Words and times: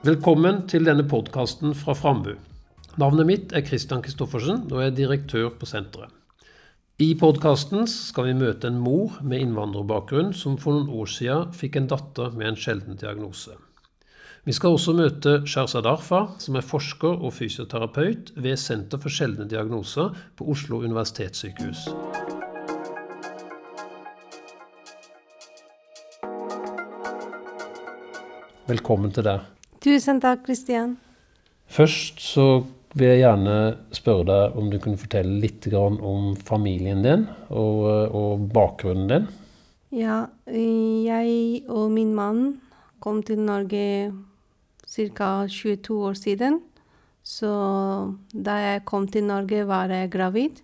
Velkommen 0.00 0.62
til 0.64 0.86
denne 0.88 1.04
podkasten 1.04 1.74
fra 1.76 1.92
Frambu. 1.92 2.30
Navnet 2.96 3.26
mitt 3.28 3.50
er 3.52 3.60
Christian 3.66 4.00
Christoffersen, 4.00 4.62
og 4.72 4.78
jeg 4.80 4.88
er 4.88 4.94
direktør 4.96 5.50
på 5.60 5.68
senteret. 5.68 6.08
I 7.04 7.10
podkasten 7.20 7.84
skal 7.84 8.30
vi 8.30 8.38
møte 8.38 8.70
en 8.70 8.78
mor 8.80 9.18
med 9.20 9.44
innvandrerbakgrunn 9.44 10.32
som 10.32 10.56
for 10.62 10.78
noen 10.78 10.88
år 11.02 11.12
siden 11.12 11.52
fikk 11.52 11.76
en 11.76 11.90
datter 11.92 12.32
med 12.32 12.48
en 12.48 12.56
sjelden 12.56 12.96
diagnose. 12.96 13.58
Vi 14.48 14.56
skal 14.56 14.78
også 14.78 14.96
møte 14.96 15.36
Sherzad 15.44 15.84
Arfa, 15.84 16.22
som 16.40 16.56
er 16.56 16.64
forsker 16.64 17.20
og 17.20 17.36
fysioterapeut 17.36 18.32
ved 18.40 18.56
Senter 18.56 19.04
for 19.04 19.12
sjeldne 19.12 19.44
diagnoser 19.52 20.16
på 20.32 20.48
Oslo 20.48 20.80
universitetssykehus. 20.80 21.90
Velkommen 28.72 29.12
til 29.12 29.28
deg. 29.28 29.59
Tusen 29.80 30.20
takk, 30.20 30.42
Kristian. 30.44 30.98
Først 31.70 32.18
så 32.20 32.46
vil 32.92 33.06
jeg 33.06 33.20
gjerne 33.22 33.58
spørre 33.94 34.26
deg 34.28 34.56
om 34.58 34.66
du 34.68 34.76
kunne 34.82 35.00
fortelle 35.00 35.38
litt 35.40 35.68
om 35.72 36.34
familien 36.36 37.00
din 37.06 37.22
og, 37.48 37.86
og 38.12 38.48
bakgrunnen 38.52 39.08
din. 39.08 39.28
Ja, 39.94 40.26
jeg 40.46 41.62
og 41.70 41.94
min 41.94 42.12
mann 42.14 42.58
kom 43.00 43.22
til 43.24 43.40
Norge 43.40 44.12
ca. 44.84 45.46
22 45.48 45.96
år 46.10 46.18
siden. 46.18 46.60
Så 47.22 47.50
da 48.32 48.58
jeg 48.60 48.84
kom 48.84 49.08
til 49.08 49.24
Norge, 49.24 49.64
var 49.66 49.88
jeg 49.88 50.10
gravid. 50.12 50.60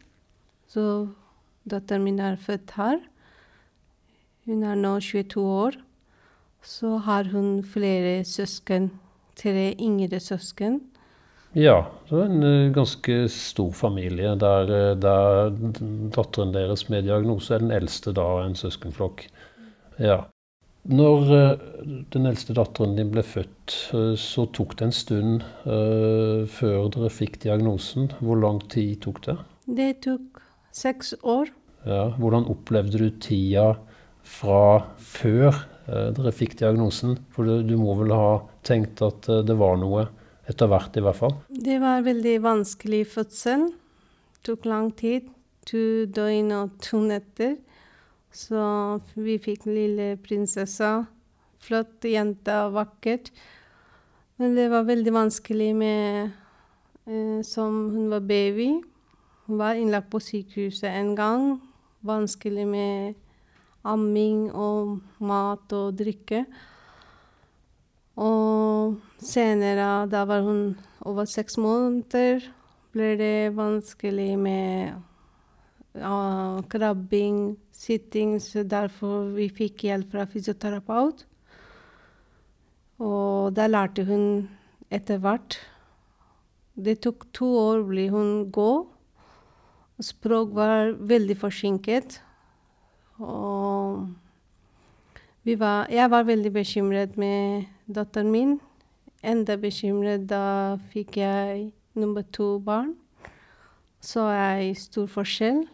Så 0.68 1.08
datteren 1.64 2.04
min 2.04 2.20
er 2.20 2.36
født 2.36 2.76
her. 2.76 3.00
Hun 4.46 4.62
er 4.62 4.76
nå 4.76 4.98
22 5.00 5.40
år. 5.40 5.80
Så 6.62 6.96
har 6.98 7.30
hun 7.32 7.62
flere 7.64 8.24
søsken. 8.24 8.90
Tre 9.36 9.74
yngre 9.82 10.20
søsken. 10.22 10.80
Ja, 11.56 11.86
det 12.08 12.12
var 12.12 12.28
en 12.28 12.44
uh, 12.44 12.72
ganske 12.74 13.14
stor 13.32 13.72
familie 13.72 14.34
der, 14.36 14.70
eh, 14.76 14.94
der 15.00 15.52
datteren 16.12 16.52
deres 16.52 16.86
med 16.92 17.06
diagnose 17.08 17.54
er 17.54 17.62
den 17.64 17.72
eldste 17.72 18.12
da 18.16 18.24
av 18.34 18.42
en 18.44 18.56
søskenflokk. 18.58 19.24
Ja. 19.96 20.18
Når 20.88 21.30
uh, 21.32 21.92
den 22.12 22.28
eldste 22.28 22.56
datteren 22.56 22.96
din 22.98 23.12
ble 23.14 23.24
født, 23.24 23.76
så 24.20 24.46
tok 24.56 24.76
det 24.76 24.88
en 24.88 24.94
stund 24.94 25.46
før 25.64 26.90
dere 26.94 27.10
fikk 27.10 27.40
diagnosen. 27.42 28.10
Hvor 28.20 28.38
lang 28.40 28.60
tid 28.72 29.00
tok 29.04 29.22
det? 29.24 29.38
Det 29.66 29.90
tok 30.04 30.42
seks 30.76 31.14
år. 31.24 31.50
Ja, 31.86 32.10
Hvordan 32.18 32.48
opplevde 32.52 33.00
du 33.00 33.08
tida 33.22 33.72
fra 34.26 34.84
før 34.98 35.64
dere 35.86 36.32
fikk 36.34 36.56
diagnosen? 36.58 37.16
For 37.34 37.46
du, 37.46 37.74
må 37.78 37.94
vel 38.00 38.14
ha 38.14 38.30
tenkt 38.66 39.02
at 39.06 39.28
det 39.46 39.56
var 39.58 39.78
noe? 39.80 40.08
Etter 40.46 40.70
hvert, 40.70 40.94
i 40.94 41.02
hvert 41.02 41.18
fall. 41.18 41.34
Det 41.50 41.80
var 41.82 42.04
veldig 42.06 42.36
vanskelig 42.44 43.02
fødsel. 43.10 43.66
Tok 44.46 44.66
lang 44.70 44.92
tid. 44.94 45.26
To 45.66 46.06
døgn 46.06 46.52
og 46.54 46.76
to 46.82 47.00
netter. 47.02 47.56
Så 48.30 48.62
vi 49.18 49.40
fikk 49.42 49.66
lille 49.66 50.14
prinsessa. 50.22 51.06
Flott 51.58 52.06
jente, 52.06 52.54
vakkert. 52.70 53.32
Men 54.38 54.54
det 54.54 54.68
var 54.70 54.86
veldig 54.86 55.12
vanskelig 55.16 55.70
med 55.74 56.30
eh, 57.08 57.40
Som 57.42 57.88
hun 57.94 58.10
var 58.12 58.20
baby. 58.20 58.68
Hun 59.46 59.58
var 59.58 59.74
innlagt 59.74 60.12
på 60.12 60.20
sykehuset 60.22 60.92
en 60.92 61.14
gang. 61.16 61.56
Vanskelig 62.06 62.66
med 62.68 63.14
amming 63.86 64.48
og 64.52 64.98
mat 65.22 65.72
og 65.76 65.96
drikke. 65.98 66.44
Og 68.16 68.96
senere, 69.20 70.06
da 70.08 70.24
var 70.28 70.44
hun 70.46 70.76
over 71.06 71.28
seks 71.28 71.58
måneder, 71.60 72.46
ble 72.96 73.12
det 73.20 73.52
vanskelig 73.56 74.32
med 74.40 74.96
uh, 76.00 76.62
krabbing, 76.72 77.56
sitting, 77.72 78.38
så 78.40 78.64
derfor 78.64 79.28
vi 79.36 79.50
fikk 79.52 79.84
hjelp 79.88 80.14
fra 80.14 80.24
fysioterapeut. 80.32 81.26
Og 83.04 83.52
da 83.56 83.68
lærte 83.68 84.06
hun 84.08 84.46
etter 84.88 85.20
hvert. 85.20 85.58
Det 86.76 86.98
tok 87.04 87.28
to 87.36 87.48
år 87.60 87.84
ble 87.88 88.08
hun 88.12 88.30
gå. 88.52 88.70
Språk 90.00 90.52
var 90.56 90.94
veldig 90.96 91.36
forsinket. 91.40 92.20
Og 93.22 94.06
var, 95.54 95.86
jeg 95.92 96.10
var 96.10 96.26
veldig 96.26 96.52
bekymret 96.52 97.16
med 97.20 97.66
datteren 97.86 98.32
min. 98.32 98.56
Enda 99.26 99.56
bekymret 99.60 100.26
da 100.30 100.76
fikk 100.92 101.16
jeg 101.22 101.70
nummer 101.96 102.26
to 102.32 102.58
barn. 102.58 102.94
Så 104.02 104.26
er 104.30 104.60
det 104.60 104.76
stor 104.82 105.08
forskjell. 105.10 105.64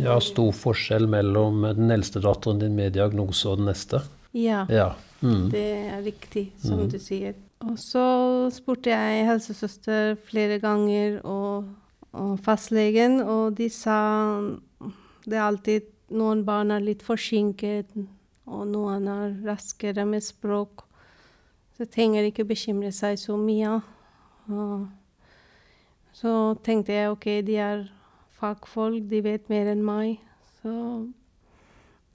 Ja, 0.00 0.16
stor 0.24 0.52
forskjell 0.56 1.06
mellom 1.10 1.66
den 1.76 1.92
eldste 1.92 2.20
datteren 2.24 2.60
din 2.62 2.76
med 2.76 2.94
diagnose 2.96 3.50
og 3.50 3.60
den 3.60 3.68
neste? 3.68 4.02
Ja, 4.32 4.64
ja. 4.72 4.94
Mm. 5.22 5.50
det 5.52 5.68
er 5.86 6.00
riktig, 6.02 6.48
som 6.58 6.80
mm. 6.80 6.88
du 6.90 6.98
sier. 6.98 7.36
Og 7.62 7.76
så 7.78 8.02
spurte 8.50 8.90
jeg 8.90 9.26
helsesøster 9.28 10.16
flere 10.26 10.58
ganger 10.58 11.20
og, 11.22 11.68
og 12.10 12.32
fastlegen, 12.42 13.20
og 13.22 13.54
de 13.60 13.68
sa 13.70 14.00
det 15.22 15.38
er 15.38 15.44
alltid 15.44 15.91
noen 16.12 16.44
barn 16.46 16.72
er 16.74 16.84
litt 16.84 17.02
forsinket, 17.04 17.92
og 18.46 18.66
noen 18.70 19.08
er 19.08 19.36
raskere 19.46 20.04
med 20.08 20.24
språk. 20.24 20.84
Så 21.76 21.86
trenger 21.88 22.28
ikke 22.28 22.46
bekymre 22.46 22.92
seg 22.94 23.18
så 23.20 23.36
mye. 23.40 23.80
Så 26.12 26.32
tenkte 26.64 26.94
jeg 26.94 27.10
OK, 27.12 27.26
de 27.46 27.56
er 27.56 27.84
fagfolk, 28.38 29.04
de 29.08 29.22
vet 29.24 29.48
mer 29.50 29.72
enn 29.72 29.84
meg. 29.84 30.20
Så 30.60 30.72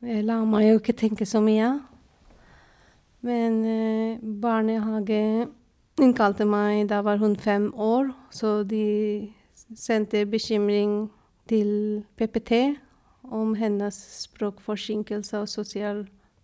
jeg 0.05 0.25
la 0.27 0.41
meg 0.45 0.67
jo 0.69 0.81
ikke 0.81 0.97
tenke 0.97 1.25
så 1.25 1.41
mye. 1.43 1.71
Men 3.25 3.63
eh, 3.65 4.19
barnehage 4.21 5.47
innkalte 5.97 6.45
meg, 6.45 6.85
da 6.91 7.01
var 7.01 7.17
hun 7.17 7.33
fem 7.41 7.71
år, 7.73 8.11
så 8.29 8.61
de 8.63 9.31
sendte 9.75 10.21
bekymring 10.29 11.07
til 11.49 12.03
PPT 12.15 12.77
om 13.33 13.55
hennes 13.59 13.97
språkforsinkelse 14.23 15.43
og 15.43 15.49
sosial 15.51 16.03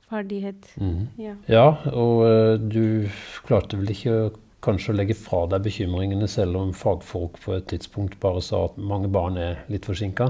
ferdighet. 0.09 0.69
Mm. 0.77 1.07
Ja. 1.21 1.35
ja. 1.49 1.67
og 1.91 2.23
uh, 2.27 2.55
du 2.59 3.09
klarte 3.47 3.79
vel 3.79 3.93
ikke 3.93 4.17
kanskje 4.63 4.93
å 4.93 4.97
legge 4.97 5.17
fra 5.17 5.43
deg 5.51 5.65
bekymringene, 5.65 6.27
selv 6.31 6.59
om 6.61 6.71
fagfolk 6.75 7.39
på 7.43 7.57
et 7.57 7.67
tidspunkt 7.71 8.19
bare 8.23 8.43
sa 8.43 8.65
at 8.69 8.79
mange 8.79 9.11
barn 9.11 9.39
er 9.39 9.63
litt 9.71 9.89
forsinka? 9.89 10.29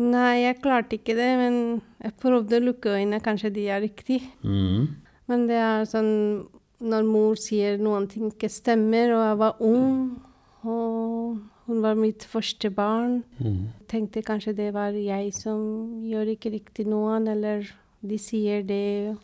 Nei, 0.00 0.46
jeg 0.46 0.62
klarte 0.62 0.96
ikke 0.96 1.16
det, 1.18 1.28
men 1.36 1.56
jeg 2.00 2.16
prøvde 2.22 2.58
å 2.58 2.64
lukke 2.64 2.94
øynene. 2.96 3.20
Kanskje 3.24 3.52
de 3.52 3.66
er 3.68 3.82
riktig. 3.84 4.22
Mm. 4.40 4.88
Men 5.28 5.44
det 5.50 5.58
er 5.60 5.84
sånn 5.88 6.12
når 6.82 7.06
mor 7.06 7.36
sier 7.38 7.76
noen 7.78 8.08
ting 8.10 8.30
ikke 8.32 8.50
stemmer, 8.50 9.12
og 9.14 9.22
jeg 9.22 9.38
var 9.42 9.60
ung, 9.68 9.90
og 10.66 11.36
hun 11.66 11.82
var 11.84 11.94
mitt 11.98 12.24
første 12.26 12.70
barn, 12.74 13.22
mm. 13.38 13.86
tenkte 13.90 14.24
kanskje 14.26 14.56
det 14.58 14.72
var 14.74 14.96
jeg 14.98 15.30
som 15.36 16.02
gjør 16.08 16.34
ikke 16.34 16.52
riktig 16.56 16.88
noen, 16.90 17.28
eller 17.30 17.68
de 18.02 18.18
sier 18.18 18.64
det. 18.66 19.16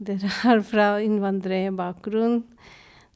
Dere 0.00 0.30
er 0.52 0.62
fra 0.64 0.92
innvandrerbakgrunn. 1.04 2.42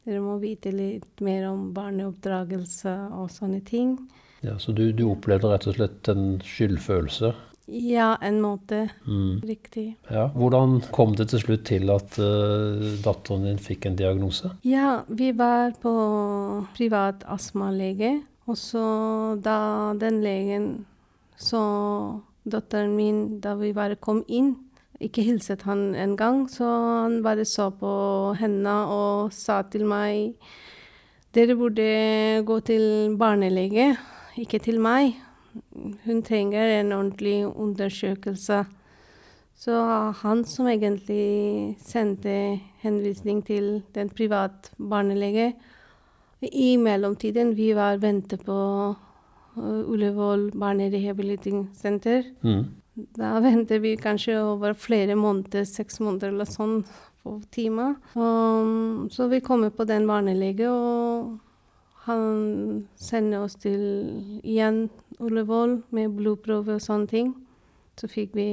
Dere 0.04 0.20
må 0.20 0.36
vite 0.40 0.72
litt 0.72 1.22
mer 1.24 1.48
om 1.48 1.70
barneoppdragelse 1.76 2.92
og 3.16 3.30
sånne 3.32 3.62
ting. 3.64 3.96
Ja, 4.44 4.58
Så 4.60 4.74
du, 4.76 4.90
du 4.92 5.06
opplevde 5.08 5.48
rett 5.48 5.64
og 5.70 5.78
slett 5.78 6.08
en 6.12 6.38
skyldfølelse? 6.44 7.32
Ja, 7.66 8.18
en 8.20 8.42
måte. 8.44 8.90
Mm. 9.08 9.40
Riktig. 9.40 9.94
Ja, 10.12 10.26
Hvordan 10.36 10.82
kom 10.92 11.14
det 11.16 11.30
til 11.32 11.40
slutt 11.40 11.64
til 11.70 11.88
at 11.94 12.18
uh, 12.20 12.84
datteren 13.04 13.46
din 13.48 13.62
fikk 13.62 13.88
en 13.88 13.96
diagnose? 13.96 14.52
Ja, 14.68 14.98
vi 15.08 15.30
var 15.32 15.72
på 15.80 15.94
privat 16.76 17.24
astmalege. 17.24 18.18
Og 18.46 18.58
så 18.60 18.84
da 19.40 19.94
den 19.96 20.20
legen 20.24 20.68
så 21.40 21.60
datteren 22.44 22.94
min 22.96 23.40
da 23.40 23.54
vi 23.58 23.72
bare 23.72 23.96
kom 23.96 24.22
inn, 24.28 24.54
ikke 25.00 25.24
hilset 25.26 25.64
han 25.66 25.94
en 25.98 26.14
gang, 26.16 26.44
så 26.50 26.68
han 27.04 27.22
bare 27.24 27.44
så 27.48 27.70
på 27.74 27.90
henne 28.38 28.74
og 28.92 29.32
sa 29.34 29.62
til 29.68 29.88
meg 29.88 30.36
dere 31.34 31.56
burde 31.58 32.44
gå 32.46 32.60
til 32.62 33.16
barnelege, 33.18 33.96
ikke 34.38 34.60
til 34.62 34.78
meg. 34.78 35.16
Hun 36.04 36.20
trenger 36.22 36.76
en 36.76 36.92
ordentlig 36.94 37.46
undersøkelse. 37.46 38.60
Så 39.58 39.80
han 40.20 40.44
som 40.46 40.68
egentlig 40.70 41.74
sendte 41.82 42.60
henvisning 42.84 43.42
til 43.46 43.82
den 43.94 44.10
private 44.14 44.70
barnelege. 44.78 45.56
I 46.52 46.76
mellomtiden 46.78 47.54
vi 47.54 47.72
var 47.76 48.00
ventet 48.02 48.44
på 48.44 48.58
uh, 49.56 49.90
Ullevål 49.90 50.50
barnerehabiliteringssenter. 50.58 52.24
Mm. 52.44 52.64
Da 52.94 53.40
venter 53.42 53.78
vi 53.82 53.96
kanskje 53.96 54.36
over 54.42 54.74
flere 54.78 55.16
måneder, 55.18 55.64
seks 55.66 56.00
måneder 56.00 56.30
eller 56.30 56.46
sånn, 56.46 56.84
på 57.24 57.38
time. 57.50 57.94
Um, 58.14 59.08
så 59.10 59.26
vi 59.32 59.40
kommer 59.40 59.70
på 59.74 59.86
den 59.88 60.06
barnelege, 60.06 60.68
og 60.68 61.38
han 62.04 62.84
sender 63.00 63.46
oss 63.46 63.56
til 63.56 63.80
igjen 64.44 64.90
Ullevål 65.18 65.78
med 65.94 66.14
blodprøve 66.18 66.76
og 66.76 66.84
sånne 66.84 67.10
ting. 67.10 67.34
Så 67.96 68.10
fikk 68.10 68.34
vi 68.36 68.48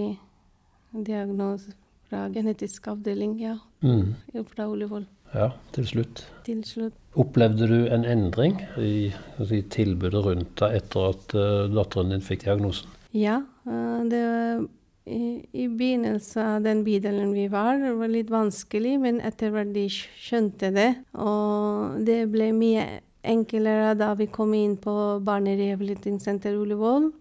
diagnose 0.91 1.73
fra 2.09 2.27
genetisk 2.31 2.87
avdeling, 2.91 3.37
ja. 3.41 3.57
Mm. 3.83 4.15
Fra 4.47 4.69
Ullevål. 4.71 5.05
Ja, 5.33 5.51
til 5.75 5.87
slutt. 5.87 6.25
Til 6.45 6.63
slutt. 6.67 6.97
Opplevde 7.19 7.67
du 7.67 7.79
en 7.91 8.03
endring 8.07 8.59
i, 8.79 9.11
i 9.41 9.61
tilbudet 9.71 10.25
rundt 10.25 10.53
deg 10.59 10.81
etter 10.81 11.11
at 11.13 11.35
uh, 11.35 11.71
datteren 11.71 12.13
din 12.13 12.23
fikk 12.23 12.45
diagnosen? 12.47 12.91
Ja. 13.15 13.41
Uh, 13.67 14.03
det 14.11 14.21
var 14.27 14.63
i, 15.05 15.41
i 15.53 15.67
begynnelsen 15.67 16.41
av 16.45 16.65
den 16.65 16.83
bydelen 16.85 17.33
vi 17.33 17.47
var, 17.51 17.79
det 17.81 17.93
var 17.97 18.11
litt 18.11 18.29
vanskelig, 18.31 18.97
men 19.01 19.21
etter 19.25 19.53
hvert 19.53 19.73
de 19.73 19.87
skjønte 19.89 20.69
det. 20.75 20.91
Og 21.17 21.97
det 22.05 22.25
ble 22.31 22.51
mye 22.55 22.85
enklere 23.21 23.95
da 23.97 24.13
vi 24.17 24.29
kom 24.31 24.53
inn 24.57 24.77
på 24.81 24.93
barnerehabiliteringssenter 25.25 26.57
Ullevål. 26.57 27.11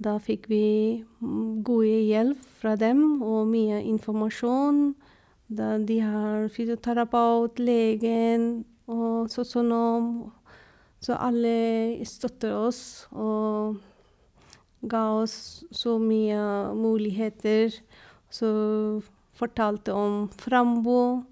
Da 0.00 0.16
fikk 0.22 0.48
vi 0.48 0.64
gode 1.20 2.00
hjelp 2.08 2.44
fra 2.60 2.74
dem 2.80 3.20
og 3.20 3.48
mye 3.52 3.82
informasjon. 3.84 4.94
Da 5.50 5.78
de 5.82 5.98
har 5.98 6.48
fysioterapeut, 6.54 7.58
legen 7.58 8.64
og 8.86 9.30
sosionom. 9.32 10.30
Så 11.00 11.16
alle 11.16 12.04
støtter 12.06 12.54
oss 12.54 13.08
og 13.10 13.80
ga 14.86 15.02
oss 15.22 15.64
så 15.74 15.96
mye 15.98 16.70
muligheter. 16.76 17.74
Så 18.30 18.50
fortalte 19.34 19.96
om 19.96 20.28
Frambo. 20.38 21.24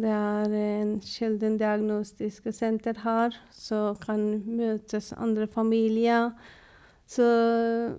Det 0.00 0.08
er 0.08 0.54
en 0.56 0.94
sjelden 1.04 1.58
diagnostisk 1.60 2.48
senter 2.56 2.96
her, 3.04 3.34
så 3.52 3.92
kan 4.00 4.40
møtes 4.48 5.12
andre 5.12 5.46
familier. 5.46 6.32
Så 7.06 7.26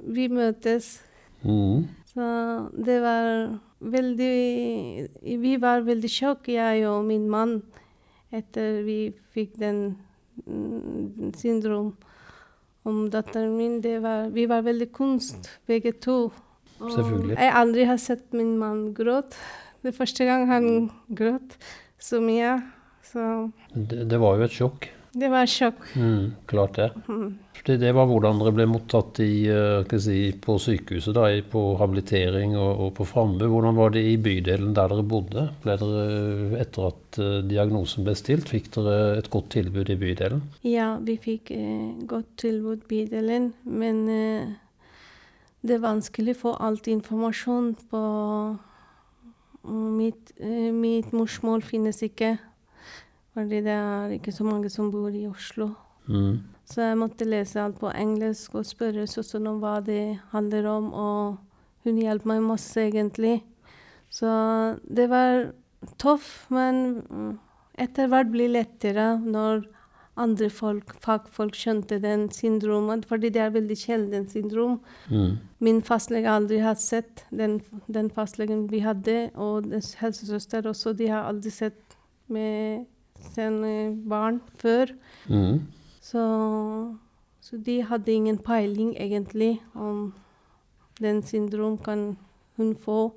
vi 0.01 0.25
møtes. 0.27 0.97
Mm. 1.43 1.85
Så 2.09 2.25
det 2.73 2.97
var 3.03 3.59
veldig 3.91 5.09
Vi 5.43 5.53
var 5.61 5.83
veldig 5.85 6.09
sjokk, 6.11 6.49
jeg 6.53 6.85
og 6.89 7.03
min 7.07 7.27
mann, 7.31 7.59
etter 8.33 8.81
vi 8.85 9.13
fikk 9.35 9.57
den 9.61 9.83
mm, 10.45 11.33
syndrom 11.37 11.93
om 12.87 13.05
datteren 13.11 13.55
min. 13.57 13.79
Var, 13.81 14.29
vi 14.33 14.47
var 14.49 14.65
veldig 14.65 14.89
kunst, 14.95 15.51
begge 15.69 15.93
to. 16.03 16.31
Selvfølgelig. 16.79 17.37
Jeg 17.37 17.53
aldri 17.55 17.85
har 17.87 18.01
sett 18.01 18.33
min 18.35 18.57
mann 18.59 18.89
gråte. 18.97 19.37
Det 19.83 19.91
er 19.91 19.97
første 19.97 20.25
gang 20.27 20.47
han 20.47 20.67
gråt 21.11 21.57
så 21.99 22.19
mye. 22.23 22.57
Så 23.03 23.51
Det, 23.75 24.05
det 24.09 24.19
var 24.19 24.37
jo 24.39 24.47
et 24.47 24.55
sjokk. 24.55 24.89
Det 25.13 25.29
var 25.29 25.49
sjokk. 25.49 25.81
Mm, 25.95 26.33
klart 26.49 26.77
det. 26.79 26.89
Mm. 27.07 27.37
Det, 27.63 27.77
det 27.79 27.91
var 27.95 28.07
hvordan 28.09 28.39
dere 28.41 28.53
ble 28.57 28.65
mottatt 28.67 29.19
i, 29.23 29.45
eh, 29.47 29.93
si, 30.01 30.17
på 30.41 30.55
sykehuset, 30.59 31.13
da, 31.15 31.27
på 31.51 31.61
habilitering 31.79 32.57
og, 32.57 32.71
og 32.87 32.89
på 32.97 33.05
Frambu. 33.07 33.45
Hvordan 33.51 33.77
var 33.77 33.93
det 33.93 34.03
i 34.09 34.17
bydelen 34.17 34.73
der 34.75 34.89
dere 34.91 35.05
bodde? 35.07 35.45
Ble 35.63 35.77
dere, 35.79 36.07
etter 36.63 36.89
at 36.89 37.21
eh, 37.21 37.37
diagnosen 37.47 38.07
ble 38.07 38.17
stilt, 38.17 38.49
fikk 38.51 38.71
dere 38.75 39.19
et 39.21 39.29
godt 39.31 39.53
tilbud 39.53 39.93
i 39.93 39.99
bydelen? 40.01 40.43
Ja, 40.67 40.95
vi 40.99 41.15
fikk 41.21 41.53
eh, 41.55 41.93
godt 42.09 42.33
tilbud 42.43 42.81
i 42.81 42.89
bydelen, 42.89 43.51
men 43.69 44.03
eh, 44.11 44.51
det 45.63 45.77
er 45.77 45.85
vanskelig 45.85 46.35
å 46.35 46.41
få 46.41 46.55
alt 46.67 46.89
informasjon 46.91 47.75
på 47.93 48.01
mitt, 49.63 50.33
eh, 50.41 50.71
mitt 50.73 51.13
morsmål 51.15 51.63
finnes 51.63 52.01
ikke. 52.03 52.35
Fordi 53.33 53.63
det 53.65 53.73
er 53.73 54.13
ikke 54.17 54.33
så 54.35 54.45
mange 54.45 54.69
som 54.69 54.91
bor 54.93 55.13
i 55.13 55.25
Oslo. 55.27 55.71
Mm. 56.05 56.43
Så 56.69 56.81
jeg 56.81 56.99
måtte 56.99 57.27
lese 57.27 57.61
alt 57.61 57.79
på 57.81 57.91
engelsk 57.91 58.55
og 58.59 58.67
spørre 58.67 59.07
søsteren 59.09 59.49
om 59.51 59.59
hva 59.63 59.79
det 59.83 60.19
handler 60.31 60.67
om, 60.69 60.91
og 60.93 61.83
hun 61.83 61.99
hjalp 61.99 62.27
meg 62.29 62.43
masse, 62.45 62.77
egentlig. 62.79 63.41
Så 64.13 64.29
det 64.85 65.09
var 65.11 65.49
tøft, 65.99 66.51
men 66.53 67.39
etter 67.81 68.11
hvert 68.11 68.29
blir 68.31 68.51
det 68.51 68.57
lettere 68.59 69.07
når 69.19 69.65
andre 70.21 70.47
folk, 70.53 70.93
fagfolk 71.01 71.55
skjønte 71.57 71.97
den 72.01 72.27
syndromet, 72.29 73.07
fordi 73.09 73.31
det 73.33 73.41
er 73.41 73.55
veldig 73.55 73.77
sjelden 73.77 74.27
syndrom. 74.29 74.77
Mm. 75.09 75.39
Min 75.63 75.81
fastlege 75.85 76.29
aldri 76.29 76.59
har 76.61 76.77
sett 76.77 77.25
den, 77.33 77.57
den 77.89 78.11
fastlegen 78.13 78.67
vi 78.69 78.83
hadde, 78.85 79.31
og 79.33 79.73
helsesøster 79.99 80.69
også, 80.69 80.93
de 80.93 81.09
har 81.09 81.25
aldri 81.31 81.53
sett 81.53 81.97
med 82.29 82.85
sine 83.33 83.93
barn 84.09 84.41
før. 84.61 84.91
Mm. 85.29 85.63
Så, 86.03 86.23
så 87.41 87.57
de 87.65 87.79
hadde 87.87 88.11
ingen 88.11 88.37
peiling 88.43 88.93
egentlig 88.99 89.55
om 89.75 90.11
den 91.01 91.23
syndrom 91.23 91.77
kan 91.77 92.13
hun 92.57 92.75
få. 92.75 93.13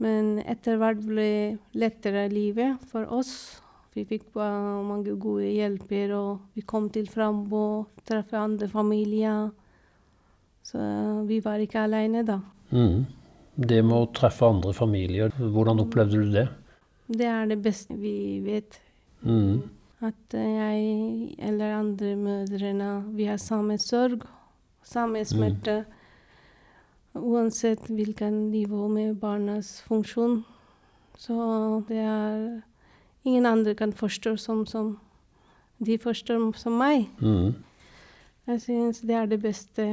Men 0.00 0.38
etter 0.48 0.78
hvert 0.80 1.02
ble 1.04 1.58
lettere 1.76 2.28
livet 2.32 2.80
for 2.88 3.08
oss. 3.12 3.60
Vi 3.92 4.06
fikk 4.06 4.30
mange 4.38 5.16
gode 5.18 5.50
hjelper, 5.50 6.14
og 6.14 6.54
vi 6.54 6.62
kom 6.62 6.86
til 6.94 7.08
Frambo, 7.10 7.86
traff 8.06 8.32
andre 8.38 8.68
familier. 8.70 9.50
Så 10.62 10.78
vi 11.26 11.40
var 11.44 11.60
ikke 11.60 11.82
alene 11.88 12.22
da. 12.24 12.38
Mm. 12.70 13.08
Det 13.60 13.80
med 13.84 13.96
å 13.96 14.10
treffe 14.14 14.46
andre 14.46 14.72
familier, 14.72 15.34
hvordan 15.36 15.82
opplevde 15.82 16.22
du 16.22 16.30
det? 16.32 16.46
Det 17.10 17.26
er 17.26 17.50
det 17.50 17.58
beste 17.60 17.96
vi 17.98 18.38
vet. 18.44 18.78
Mm. 19.22 19.62
At 20.00 20.34
eh, 20.34 20.54
jeg 20.56 21.34
eller 21.38 21.76
andre 21.76 22.16
mødrene, 22.16 23.04
vi 23.12 23.24
har 23.24 23.36
samme 23.36 23.78
sorg, 23.78 24.22
samme 24.82 25.24
smerte. 25.24 25.84
Uansett 27.14 27.90
hvilken 27.90 28.50
nivå 28.50 28.88
med 28.88 29.14
barnas 29.14 29.82
funksjon. 29.82 30.44
Så 31.18 31.34
det 31.88 31.98
er 31.98 32.60
ingen 33.24 33.46
andre 33.46 33.74
kan 33.74 33.92
forstå 33.92 34.36
som, 34.36 34.66
som 34.66 34.98
de 35.86 35.98
forstår 35.98 36.52
som 36.56 36.72
meg. 36.72 37.08
Mm. 37.20 37.54
Jeg 38.46 38.60
syns 38.60 39.00
det 39.00 39.14
er 39.14 39.26
det 39.26 39.42
beste 39.42 39.84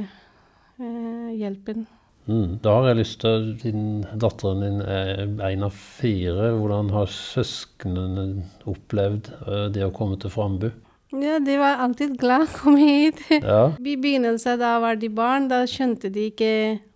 eh, 0.78 1.30
hjelpen. 1.36 1.86
Mm. 2.28 2.58
Da 2.60 2.74
har 2.76 2.90
jeg 2.90 2.98
lyst 3.00 3.20
til, 3.24 3.46
siden 3.62 3.86
datteren 4.20 4.60
din 4.60 4.80
er 4.84 5.22
en 5.48 5.62
av 5.64 5.72
fire, 5.72 6.50
hvordan 6.58 6.90
har 6.92 7.08
søsknene 7.08 8.26
opplevd 8.68 9.30
eh, 9.46 9.64
det 9.72 9.86
å 9.86 9.92
komme 9.96 10.18
til 10.20 10.32
Frambu? 10.34 10.68
Ja, 11.16 11.38
de 11.40 11.54
var 11.56 11.80
alltid 11.80 12.18
glad 12.20 12.44
å 12.44 12.50
komme 12.52 12.82
hit. 12.84 13.22
Ja. 13.32 13.70
I 13.80 13.94
begynnelsen 13.96 14.60
da 14.60 14.74
var 14.82 14.98
de 15.00 15.08
barn, 15.08 15.48
da 15.48 15.62
skjønte 15.64 16.10
de 16.12 16.26
ikke 16.28 16.50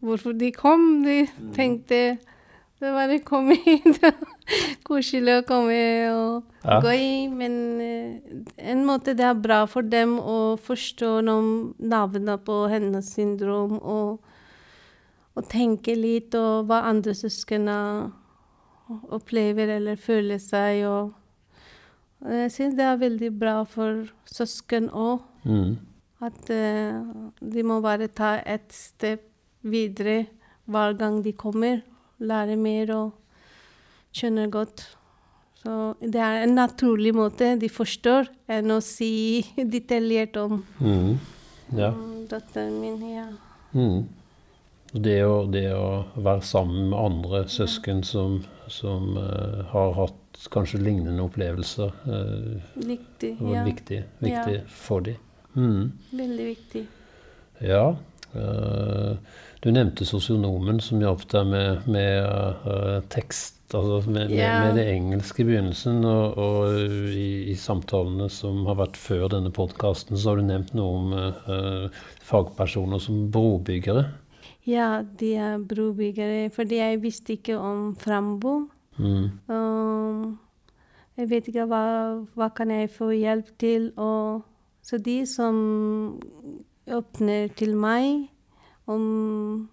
hvorfor 0.04 0.36
de 0.36 0.50
kom. 0.52 0.84
De 1.06 1.22
tenkte 1.56 2.02
det 2.82 2.90
var 2.90 3.08
å 3.14 3.16
komme 3.24 3.54
hit, 3.62 4.02
koselig 4.88 5.38
å 5.40 5.46
komme 5.48 5.78
og 6.12 6.48
Ja. 6.66 6.76
gå 6.84 6.92
i. 6.94 7.14
Men 7.32 7.54
eh, 7.80 8.34
en 8.74 8.84
måte 8.86 9.16
det 9.18 9.24
er 9.26 9.38
bra 9.38 9.62
for 9.70 9.82
dem 9.86 10.18
å 10.20 10.58
forstå 10.60 11.14
noen 11.24 11.72
navnet 11.80 12.44
på 12.46 12.66
hennes 12.70 13.08
syndrom 13.16 13.78
og, 13.80 14.20
og 15.36 15.46
tenke 15.48 15.94
litt 15.96 16.34
og 16.36 16.66
hva 16.68 16.82
andre 16.90 17.14
søsken 17.16 17.68
opplever 19.12 19.70
eller 19.78 19.96
føler 19.96 20.38
seg. 20.42 20.82
og 20.86 21.12
jeg 22.28 22.52
syns 22.54 22.76
det 22.78 22.84
er 22.86 23.00
veldig 23.00 23.30
bra 23.38 23.62
for 23.66 24.04
søsken 24.28 24.90
òg. 24.90 25.22
Mm. 25.44 25.72
At 26.22 26.50
uh, 26.54 27.30
de 27.40 27.62
må 27.66 27.80
bare 27.82 28.06
ta 28.14 28.36
et 28.46 28.68
steg 28.70 29.24
videre 29.66 30.26
hver 30.70 30.94
gang 30.98 31.22
de 31.24 31.32
kommer. 31.34 31.80
Lære 32.22 32.54
mer 32.56 32.92
og 32.94 33.08
skjønne 34.14 34.46
godt. 34.54 34.84
Så 35.62 35.94
det 36.02 36.20
er 36.22 36.42
en 36.44 36.54
naturlig 36.58 37.14
måte 37.14 37.56
de 37.58 37.68
forstår, 37.70 38.28
enn 38.50 38.70
å 38.74 38.80
si 38.82 39.42
detaljert 39.74 40.36
om 40.36 40.60
Mm. 40.78 41.18
Ja. 41.74 41.90
datteren 42.30 42.78
min. 42.82 43.02
Ja. 43.16 43.26
Mm. 43.72 44.06
Det, 44.92 45.18
å, 45.24 45.46
det 45.48 45.70
å 45.72 46.04
være 46.20 46.42
sammen 46.44 46.90
med 46.90 46.98
andre 47.00 47.38
søsken 47.48 48.02
som, 48.04 48.42
som 48.68 49.14
uh, 49.16 49.62
har 49.72 49.94
hatt 49.96 50.42
kanskje 50.52 50.82
lignende 50.84 51.24
opplevelser, 51.24 51.94
uh, 52.04 52.58
Viktig. 52.76 53.36
var 53.40 53.54
Ja. 53.56 53.64
viktig, 53.64 54.02
viktig 54.20 54.58
Ja. 54.58 54.66
for 54.68 55.00
dem. 55.00 55.16
Mm. 55.56 55.92
Veldig 56.12 56.46
viktig. 56.50 56.84
Ja. 57.64 57.96
Uh, 58.36 59.16
du 59.62 59.70
nevnte 59.72 60.04
sosionomen 60.08 60.80
som 60.80 61.00
hjalp 61.00 61.24
deg 61.30 61.46
med, 61.46 61.88
med 61.88 62.28
uh, 62.66 63.00
tekst, 63.12 63.58
altså 63.72 64.02
med, 64.10 64.28
med, 64.28 64.64
med 64.66 64.74
det 64.76 64.86
engelske 64.92 65.40
i 65.44 65.46
begynnelsen. 65.48 66.04
Og, 66.04 66.36
og 66.36 67.12
i, 67.12 67.28
i 67.52 67.56
samtalene 67.56 68.28
som 68.32 68.66
har 68.68 68.76
vært 68.80 68.98
før 69.00 69.28
denne 69.32 69.52
podkasten, 69.54 70.18
så 70.20 70.32
har 70.34 70.40
du 70.42 70.48
nevnt 70.48 70.74
noe 70.76 70.96
om 70.98 71.14
uh, 71.16 72.02
fagpersoner 72.28 73.00
som 73.00 73.30
brobyggere. 73.32 74.10
Ja, 74.66 75.02
de 75.20 75.34
er 75.34 75.58
brobyggere. 75.58 76.50
Fordi 76.50 76.78
jeg 76.78 77.02
visste 77.02 77.32
ikke 77.32 77.58
om 77.58 77.96
Frambo. 77.96 78.68
Mm. 78.98 79.30
Um, 79.48 80.38
jeg 81.16 81.30
vet 81.30 81.48
ikke 81.48 81.66
hva, 81.70 81.84
hva 82.34 82.48
kan 82.54 82.70
jeg 82.70 82.90
få 82.90 83.10
hjelp 83.16 83.52
til. 83.58 83.90
Og, 83.96 84.42
så 84.82 84.98
de 84.98 85.22
som 85.26 85.56
åpner 86.90 87.52
til 87.58 87.76
meg 87.78 88.28
om 88.90 89.68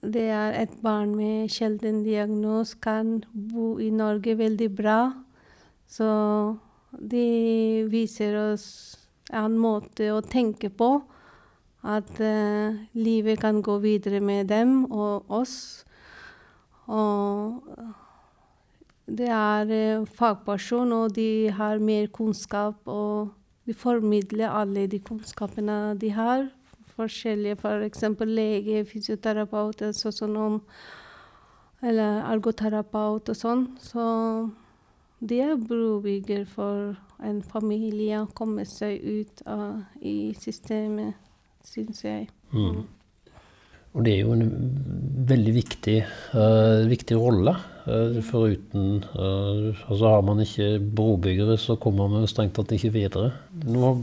det 0.00 0.30
er 0.32 0.56
et 0.62 0.72
barn 0.82 1.12
med 1.14 1.50
sjelden 1.52 2.00
diagnose, 2.04 2.78
kan 2.80 3.20
bo 3.32 3.74
i 3.78 3.90
Norge 3.92 4.38
veldig 4.38 4.70
bra. 4.76 5.00
Så 5.86 6.08
de 6.90 7.86
viser 7.90 8.36
oss 8.40 8.66
en 9.32 9.58
måte 9.60 10.08
å 10.14 10.22
tenke 10.24 10.70
på. 10.72 11.02
At 11.82 12.10
uh, 12.20 12.76
livet 12.92 13.40
kan 13.40 13.62
gå 13.62 13.78
videre 13.78 14.20
med 14.20 14.48
dem 14.48 14.84
og 14.92 15.30
oss. 15.30 15.84
Og 16.86 17.62
det 19.08 19.28
er 19.32 20.00
uh, 20.00 20.06
fagperson, 20.06 20.92
og 20.92 21.14
de 21.16 21.50
har 21.50 21.78
mer 21.78 22.06
kunnskap. 22.12 22.82
Og 22.84 23.30
de 23.66 23.74
formidler 23.74 24.50
alle 24.50 24.86
de 24.86 24.98
kunnskapene 24.98 25.96
de 26.00 26.10
har 26.10 26.48
forskjellige, 27.00 27.56
f.eks. 27.56 28.04
For 28.18 28.24
lege, 28.24 28.84
fysioterapeut, 28.84 29.84
sosionom 29.96 30.60
eller 31.82 32.20
ergoterapeut 32.28 33.30
og 33.32 33.38
sånn. 33.38 33.64
Så 33.80 34.04
det 35.20 35.40
er 35.44 35.56
brobygger 35.56 36.46
for 36.48 36.94
en 37.24 37.40
familie 37.44 38.22
å 38.22 38.30
komme 38.36 38.66
seg 38.68 39.00
ut 39.00 39.42
av, 39.48 39.82
i 40.00 40.32
systemet, 40.40 41.16
syns 41.66 42.04
jeg. 42.04 42.28
Mm. 42.54 42.82
Og 43.90 44.06
det 44.06 44.12
er 44.14 44.20
jo 44.22 44.34
en 44.36 44.50
veldig 45.26 45.52
viktig, 45.56 45.96
uh, 46.36 46.86
viktig 46.86 47.16
rolle. 47.18 47.56
Uh, 47.88 48.20
foruten 48.22 49.00
uh, 49.16 49.72
Altså 49.90 50.12
har 50.12 50.20
man 50.26 50.42
ikke 50.44 50.76
brobyggere, 50.78 51.56
så 51.58 51.74
kommer 51.80 52.10
man 52.12 52.28
strengt 52.30 52.54
tatt 52.58 52.70
ikke 52.76 52.92
videre. 52.94 53.32
Nå 53.66 53.96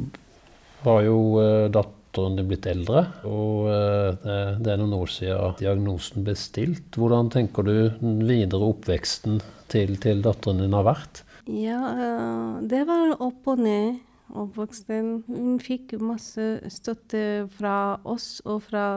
har 0.83 1.05
jo 1.05 1.21
uh, 1.39 1.69
datteren 1.71 2.35
din 2.35 2.49
blitt 2.49 2.67
eldre, 2.67 3.03
og 3.29 3.67
det, 3.69 4.37
det 4.65 4.71
er 4.73 4.79
noen 4.79 4.95
år 4.97 5.11
siden 5.13 5.57
diagnosen 5.59 6.23
ble 6.25 6.33
stilt. 6.39 6.97
Hvordan 6.97 7.29
tenker 7.29 7.67
du 7.67 7.75
den 7.99 8.23
videre 8.25 8.71
oppveksten 8.71 9.37
til, 9.69 9.93
til 10.01 10.23
datteren 10.25 10.63
din 10.63 10.73
har 10.73 10.87
vært? 10.87 11.21
Ja, 11.45 12.57
det 12.65 12.81
var 12.89 13.13
opp 13.21 13.51
og 13.53 13.61
ned. 13.61 13.99
Oppvoksten. 14.35 15.23
Hun 15.27 15.59
fikk 15.63 15.95
masse 16.03 16.59
støtte 16.73 17.47
fra 17.57 17.99
oss 18.03 18.41
og 18.45 18.61
fra 18.67 18.87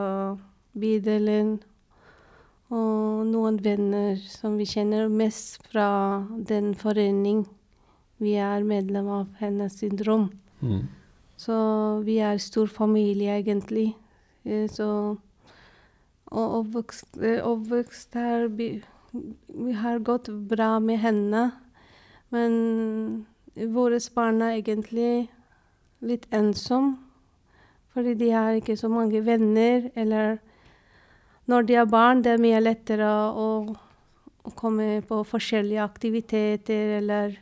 bydelen. 0.77 1.59
Og 2.71 3.25
noen 3.27 3.59
venner 3.63 4.19
som 4.31 4.57
vi 4.59 4.67
kjenner 4.67 5.11
mest 5.11 5.59
fra 5.71 6.23
den 6.47 6.73
forening 6.79 7.45
vi 8.21 8.35
er 8.37 8.63
medlem 8.63 9.09
av 9.09 9.31
hennes 9.41 9.79
syndrom. 9.81 10.29
Mm. 10.61 10.85
Så 11.41 11.55
vi 12.05 12.19
er 12.21 12.37
stor 12.37 12.69
familie, 12.69 13.39
egentlig. 13.41 13.95
Eh, 14.45 14.69
så 14.69 15.17
Og 16.31 16.53
oppvokst, 16.61 17.17
eh, 17.19 17.43
oppvokst 17.43 18.13
her 18.15 18.47
vi, 18.47 18.81
vi, 19.11 19.71
har 19.73 19.99
gått 19.99 20.29
bra 20.47 20.79
med 20.79 20.97
henne. 20.99 21.51
Men 22.31 23.25
våre 23.55 23.99
barn 24.15 24.41
er 24.41 24.59
egentlig 24.59 25.29
litt 26.01 26.27
ensomme. 26.33 26.97
Fordi 27.91 28.13
de 28.15 28.29
har 28.31 28.55
ikke 28.55 28.77
så 28.79 28.87
mange 28.87 29.25
venner. 29.25 29.89
Eller 29.95 30.37
når 31.45 31.61
de 31.67 31.73
er 31.75 31.85
barn, 31.85 32.23
det 32.23 32.31
er 32.31 32.41
mye 32.41 32.59
lettere 32.63 33.05
å, 33.05 33.75
å 34.43 34.49
komme 34.55 35.01
på 35.07 35.23
forskjellige 35.27 35.83
aktiviteter 35.83 36.97
eller 37.01 37.35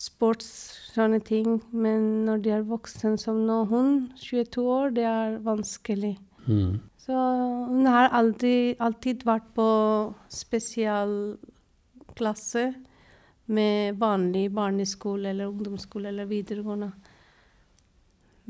sports, 0.00 0.48
sånne 0.94 1.20
ting. 1.24 1.62
Men 1.70 2.24
når 2.26 2.36
de 2.44 2.50
er 2.56 2.62
voksne 2.68 3.18
som 3.20 3.36
nå, 3.46 3.64
hun, 3.68 4.12
22 4.16 4.64
år, 4.64 4.90
det 4.96 5.04
er 5.08 5.38
vanskelig. 5.44 6.18
Mm. 6.46 6.80
Så 7.02 7.12
hun 7.68 7.86
har 7.90 8.08
aldri, 8.14 8.76
alltid 8.78 9.24
vært 9.26 9.48
på 9.56 9.68
spesialklasse 10.32 12.72
med 13.52 13.98
vanlig 14.00 14.48
barneskole 14.54 15.30
eller 15.30 15.50
ungdomsskole 15.50 16.08
eller 16.08 16.28
videregående. 16.30 16.90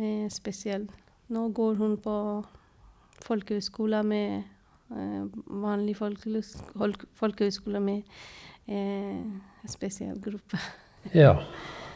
Med 0.00 0.32
spesiell. 0.32 0.86
Nå 1.32 1.48
går 1.48 1.74
hun 1.80 1.96
på 2.00 2.14
folkehøyskole 3.22 4.02
med 4.06 4.42
eh, 4.92 5.24
vanlig 5.62 5.96
folkehøyskole 5.98 7.80
med 7.80 8.02
eh, 8.68 9.68
spesiell 9.68 10.20
gruppe. 10.22 10.62
Ja, 11.14 11.32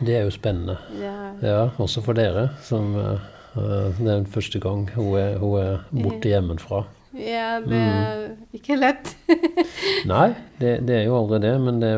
det 0.03 0.17
er 0.17 0.25
jo 0.27 0.31
spennende. 0.35 0.75
Ja. 0.99 1.13
ja 1.39 1.59
også 1.79 2.03
for 2.03 2.19
dere, 2.19 2.49
som 2.67 2.97
uh, 2.99 3.21
Det 3.55 4.03
er 4.03 4.17
den 4.17 4.27
første 4.27 4.59
gang 4.59 4.89
hun 4.97 5.13
er, 5.15 5.37
hun 5.39 5.61
er 5.61 5.85
borte 5.95 6.33
hjemmefra. 6.33 6.81
Ja, 7.17 7.57
det 7.65 7.79
er 7.81 8.19
mm. 8.29 8.33
ikke 8.59 8.77
lett. 8.77 9.17
Nei, 10.11 10.35
det, 10.61 10.85
det, 10.85 10.99
er 10.99 11.07
jo 11.07 11.15
aldri 11.17 11.39
det. 11.47 11.53
Men 11.65 11.79
det, 11.81 11.93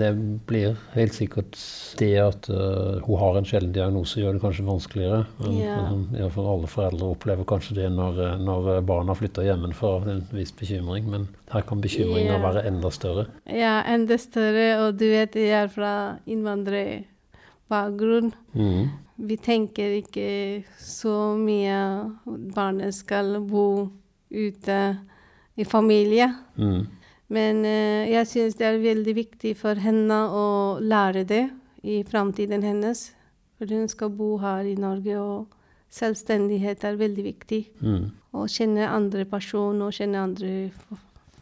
det 0.00 0.10
blir 0.48 0.76
helt 0.92 1.14
sikkert 1.16 1.56
det 2.00 2.10
at 2.20 2.48
uh, 2.52 3.00
hun 3.06 3.16
har 3.22 3.38
en 3.38 3.48
sjelden 3.48 3.72
diagnose, 3.76 4.20
gjør 4.20 4.32
det 4.36 4.42
kanskje 4.44 4.68
vanskeligere. 4.68 5.22
Men, 5.40 5.52
ja. 5.56 5.76
men 5.88 6.30
for 6.34 6.44
alle 6.52 6.68
foreldre 6.70 7.12
opplever 7.14 7.44
kanskje 7.48 7.78
det 7.80 7.88
når, 7.96 8.12
når 8.44 8.60
barna 8.88 9.12
flytter 9.16 9.48
hjemmefra. 9.48 9.90
En 10.12 10.22
viss 10.36 10.52
bekymring. 10.58 11.04
Men 11.08 11.22
her 11.54 11.62
kan 11.68 11.80
bekymringa 11.84 12.34
ja. 12.36 12.44
være 12.44 12.66
enda 12.68 12.88
større. 12.92 13.24
Ja, 13.48 13.82
enda 13.88 14.16
større. 14.20 14.68
Og 14.84 14.88
du 15.00 15.06
vet, 15.08 15.32
jeg 15.38 15.64
er 15.64 15.68
fra 15.72 15.92
innvandrerbakgrunn. 16.28 18.32
Mm. 18.52 18.84
Vi 19.18 19.34
tenker 19.42 19.96
ikke 19.98 20.28
så 20.78 21.34
mye 21.38 21.78
barnet 22.54 22.94
skal 22.94 23.40
bo 23.42 23.88
ute 24.30 24.78
i 25.56 25.64
familie. 25.64 26.30
Mm. 26.56 26.86
Men 27.28 27.64
uh, 27.64 28.04
jeg 28.08 28.26
syns 28.30 28.56
det 28.58 28.66
er 28.66 28.82
veldig 28.82 29.14
viktig 29.16 29.54
for 29.58 29.80
henne 29.80 30.18
å 30.32 30.46
lære 30.80 31.24
det 31.28 31.44
i 31.84 32.02
framtiden 32.08 32.64
hennes. 32.64 33.10
For 33.58 33.70
hun 33.74 33.88
skal 33.90 34.12
bo 34.14 34.36
her 34.38 34.68
i 34.70 34.76
Norge, 34.78 35.18
og 35.18 35.48
selvstendighet 35.90 36.84
er 36.86 37.00
veldig 37.00 37.24
viktig. 37.26 37.62
Mm. 37.82 38.08
Å 38.38 38.46
kjenne 38.50 38.86
andre 38.86 39.24
personer, 39.28 39.92
kjenne 39.94 40.22
andre 40.28 40.52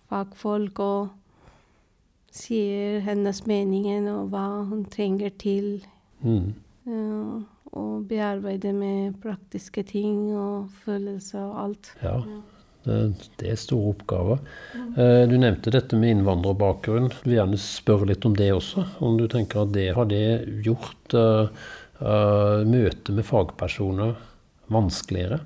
fagfolk, 0.09 0.81
og 0.81 1.09
sier 2.37 3.01
hennes 3.05 3.43
meninger 3.49 4.09
og 4.13 4.33
hva 4.33 4.47
hun 4.69 4.85
trenger 4.93 5.35
til. 5.41 5.69
Mm. 6.25 6.55
Uh, 6.87 7.45
og 7.77 8.07
bearbeide 8.09 8.73
med 8.73 9.17
praktiske 9.21 9.83
ting 9.85 10.31
og 10.33 10.71
følelser 10.85 11.43
og 11.43 11.63
alt. 11.65 11.91
Ja. 12.03 12.21
Det 12.87 13.49
er 13.51 13.59
store 13.59 13.95
oppgaver. 13.95 14.39
Eh, 14.77 15.25
du 15.27 15.35
nevnte 15.41 15.73
dette 15.75 15.99
med 15.99 16.15
innvandrerbakgrunn. 16.15 17.11
Jeg 17.11 17.25
vil 17.25 17.37
gjerne 17.41 17.59
spørre 17.61 18.09
litt 18.13 18.27
om 18.29 18.37
det 18.39 18.53
også. 18.55 18.85
Om 19.03 19.19
du 19.19 19.27
tenker 19.31 19.65
at 19.65 19.73
det 19.75 19.89
har 19.97 20.07
det 20.11 20.23
gjort 20.67 21.17
uh, 21.19 21.51
uh, 21.99 22.63
møtet 22.63 23.11
med 23.17 23.27
fagpersoner 23.27 24.15
vanskeligere? 24.73 25.41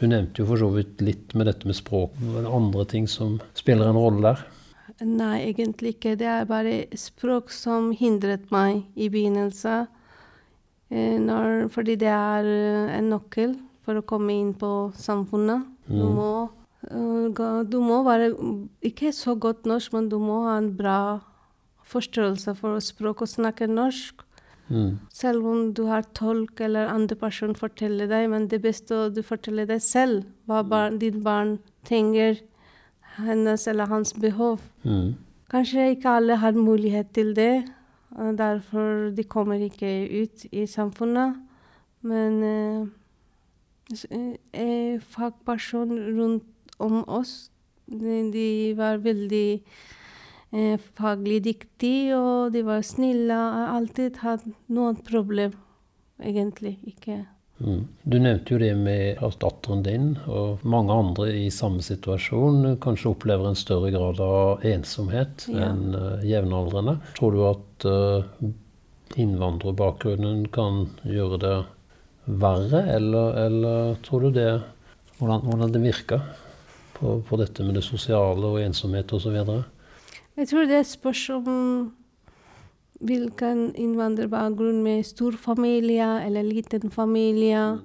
Du 0.00 0.08
nevnte 0.10 0.42
jo 0.42 0.48
for 0.50 0.62
så 0.62 0.72
vidt 0.74 1.04
litt 1.04 1.36
med 1.38 1.46
dette 1.46 1.70
med 1.70 1.78
språk. 1.78 2.18
Men 2.24 2.48
andre 2.50 2.86
ting 2.90 3.06
som 3.10 3.38
spiller 3.54 3.92
en 3.92 4.00
rolle 4.00 4.32
der? 4.32 4.44
Nei, 5.06 5.36
egentlig 5.52 5.94
ikke. 5.94 6.16
Det 6.18 6.26
er 6.28 6.50
bare 6.50 6.84
språk 6.98 7.54
som 7.54 7.92
hindret 7.96 8.50
meg 8.52 8.82
i 8.98 9.08
begynnelsen. 9.12 9.86
Når, 10.90 11.68
fordi 11.70 11.94
det 12.00 12.10
er 12.10 12.48
en 12.96 13.12
nøkkel 13.12 13.52
for 13.86 14.00
å 14.00 14.06
komme 14.06 14.34
inn 14.34 14.50
på 14.58 14.90
samfunnet. 14.98 15.68
Du 15.86 16.00
mm. 16.00 16.16
må 16.16 16.32
Eh, 16.88 17.64
du 17.68 17.78
må 17.84 18.02
være 18.06 18.32
ikke 18.82 19.12
så 19.12 19.34
godt 19.34 19.66
norsk, 19.68 19.92
men 19.92 20.08
du 20.08 20.18
må 20.18 20.44
ha 20.48 20.58
en 20.58 20.72
bra 20.76 21.20
forståelse 21.90 22.54
for 22.56 22.80
språk 22.84 23.22
og 23.22 23.28
snakke 23.28 23.68
norsk. 23.68 24.22
Mm. 24.70 25.00
Selv 25.10 25.46
om 25.46 25.72
du 25.74 25.84
har 25.90 26.06
tolk 26.14 26.60
eller 26.60 26.88
andre 26.88 27.16
person 27.18 27.56
forteller 27.58 28.06
deg, 28.06 28.28
men 28.30 28.46
det 28.48 28.62
beste 28.62 29.08
du 29.10 29.22
forteller 29.26 29.66
deg 29.66 29.82
selv 29.82 30.22
hva 30.46 30.62
mm. 30.62 30.70
barn, 30.70 31.00
ditt 31.02 31.18
barn 31.24 31.58
trenger, 31.88 32.38
hennes 33.18 33.66
eller 33.68 33.90
hans 33.90 34.14
behov. 34.14 34.62
Mm. 34.86 35.18
Kanskje 35.50 35.90
ikke 35.96 36.14
alle 36.20 36.38
har 36.38 36.54
mulighet 36.54 37.10
til 37.12 37.34
det, 37.34 37.66
derfor 38.38 39.10
de 39.14 39.24
kommer 39.26 39.58
ikke 39.58 39.90
ut 40.22 40.46
i 40.52 40.66
samfunnet. 40.70 41.34
Men 42.06 42.42
eh, 42.46 42.86
eh 44.54 45.00
fagperson 45.02 45.90
rundt 46.16 46.46
om 46.80 47.02
oss. 47.08 47.50
De, 47.90 48.74
var 48.78 49.02
veldig 49.02 49.48
eh, 50.52 50.78
faglig 50.98 51.40
dyktige, 51.48 52.14
og 52.16 52.54
de 52.54 52.62
var 52.66 52.86
snille. 52.86 53.34
Jeg 53.34 53.58
har 53.58 53.74
alltid 53.76 54.22
hatt 54.22 54.46
noen 54.70 55.00
problem, 55.06 55.58
egentlig. 56.22 56.78
Ikke 56.86 57.24
Mm. 57.60 57.88
Du 58.02 58.16
nevnte 58.18 58.54
jo 58.54 58.58
det 58.60 58.72
med 58.80 59.20
at 59.20 59.36
datteren 59.42 59.82
din 59.84 60.06
og 60.32 60.62
mange 60.64 60.94
andre 60.96 61.26
i 61.42 61.48
samme 61.52 61.84
situasjon 61.84 62.78
kanskje 62.80 63.10
opplever 63.12 63.50
en 63.50 63.58
større 63.58 63.90
grad 63.92 64.20
av 64.24 64.64
ensomhet 64.64 65.44
ja. 65.50 65.68
enn 65.68 65.92
uh, 65.92 66.24
jevnaldrende. 66.24 66.96
Tror 67.18 67.36
du 67.36 67.42
at 67.50 67.86
uh, 67.88 68.46
innvandrerbakgrunnen 69.20 70.46
kan 70.54 70.86
gjøre 71.04 71.40
det 71.42 71.56
verre, 72.40 72.84
eller, 72.94 73.36
eller 73.44 73.98
tror 74.06 74.24
du 74.24 74.38
det 74.38 74.50
hvordan, 75.18 75.44
hvordan 75.44 75.74
det 75.74 75.84
virker 75.84 76.24
på, 77.00 77.20
på, 77.26 77.38
dette 77.40 77.64
med 77.64 77.78
det 77.78 77.84
sosiale 77.86 78.46
og 78.46 78.60
ensomhet 78.62 79.12
osv.? 79.16 79.38
Jeg 80.36 80.48
tror 80.50 80.68
det 80.68 80.84
spørs 80.86 81.24
om 81.34 81.48
hvilken 83.00 83.70
innvandrerbakgrunn 83.80 84.82
med 84.84 85.06
stor 85.08 85.36
familie 85.40 86.08
eller 86.26 86.44
liten 86.44 86.92
familie, 86.92 87.80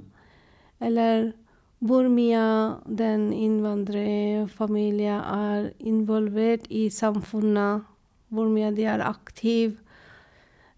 eller 0.84 1.32
hvor 1.80 2.08
mye 2.12 2.44
den 2.88 3.30
innvandrerfamilien 3.34 5.22
er 5.22 5.70
involvert 5.80 6.68
i 6.70 6.90
samfunnet, 6.90 7.86
hvor 8.34 8.50
mye 8.52 8.72
de 8.76 8.88
er 8.90 9.04
aktive, 9.06 9.78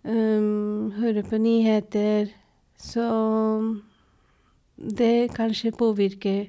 um, 0.03 0.91
hører 0.97 1.23
på 1.25 1.39
nyheter. 1.41 2.29
Så 2.77 3.07
det 4.77 5.33
kanskje 5.33 5.73
påvirker 5.73 6.45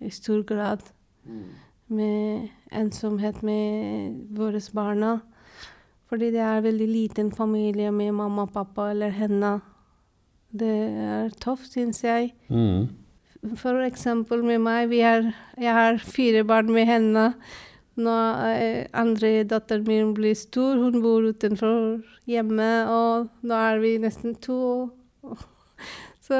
i 0.00 0.10
stor 0.12 0.42
grad 0.44 0.84
mm. 1.26 1.46
med 1.88 2.48
ensomhet 2.72 3.42
med 3.42 4.36
våre 4.36 4.60
barna. 4.74 5.20
Fordi 6.06 6.30
det 6.30 6.40
er 6.40 6.62
veldig 6.62 6.86
liten 6.88 7.32
familie 7.32 7.90
med 7.90 8.12
mamma, 8.14 8.46
pappa 8.46 8.90
eller 8.90 9.10
henne. 9.10 9.58
Det 10.54 10.74
er 11.02 11.34
tøft, 11.42 11.72
syns 11.72 12.04
jeg. 12.04 12.32
Mm. 12.48 12.86
For 13.58 13.82
eksempel 13.82 14.44
med 14.44 14.62
meg. 14.62 14.92
Er, 14.94 15.32
jeg 15.58 15.72
har 15.72 15.98
fire 15.98 16.44
barn 16.44 16.70
med 16.72 16.86
henne. 16.86 17.32
Når 17.96 18.46
eh, 18.52 18.86
andre 18.92 19.44
datteren 19.48 19.86
min 19.88 20.14
blir 20.14 20.34
stor, 20.34 20.76
hun 20.76 21.00
bor 21.02 21.24
utenfor 21.24 22.02
hjemmet, 22.28 22.90
og 22.92 23.30
nå 23.42 23.54
er 23.54 23.78
vi 23.80 23.96
nesten 23.98 24.34
to. 24.34 24.90
Så 26.26 26.36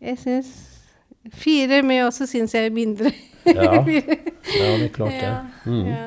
jeg 0.00 0.18
syns 0.22 0.81
Fire 1.30 1.82
med 1.86 2.06
også 2.08 2.26
syns 2.30 2.54
jeg 2.56 2.70
er 2.70 2.74
mindre. 2.74 3.12
ja. 3.46 3.82
ja, 4.58 4.70
det 4.78 4.88
er 4.88 4.94
klart 4.94 5.18
det. 5.18 5.34
Mm. 5.66 5.86
Ja. 5.86 6.06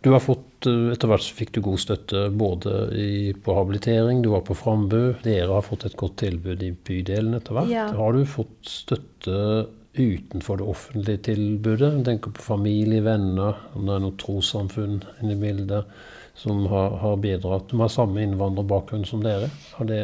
Du 0.00 0.10
har 0.14 0.22
fått, 0.22 0.66
eh, 0.66 0.92
Etter 0.94 1.10
hvert 1.10 1.24
så 1.26 1.34
fikk 1.34 1.56
du 1.56 1.62
god 1.64 1.80
støtte 1.82 2.28
både 2.30 2.74
i, 2.94 3.32
på 3.34 3.56
habilitering, 3.56 4.22
du 4.22 4.30
var 4.32 4.44
på 4.46 4.56
Frambu. 4.56 5.18
Dere 5.24 5.50
har 5.50 5.66
fått 5.66 5.88
et 5.88 5.98
godt 5.98 6.20
tilbud 6.22 6.62
i 6.62 6.70
bydelen 6.72 7.34
etter 7.38 7.58
hvert. 7.58 7.72
Ja. 7.72 7.88
Har 7.98 8.14
du 8.14 8.22
fått 8.28 8.70
støtte 8.70 9.66
utenfor 9.98 10.60
det 10.60 10.68
offentlige 10.70 11.24
tilbudet? 11.32 11.90
Tenk 11.90 12.06
tenker 12.06 12.36
på 12.38 12.46
familie, 12.54 13.02
venner, 13.02 13.58
om 13.74 13.88
det 13.88 13.96
er 13.96 14.06
noe 14.06 14.18
trossamfunn 14.20 15.02
inne 15.18 15.34
i 15.34 15.42
bildet 15.42 15.98
som 16.38 16.62
har, 16.70 16.90
har, 17.02 17.16
bidratt. 17.18 17.70
De 17.72 17.80
har 17.80 17.90
samme 17.90 18.22
innvandrerbakgrunn 18.22 19.06
som 19.08 19.24
dere. 19.24 19.50
Har 19.74 19.88
det 19.90 20.02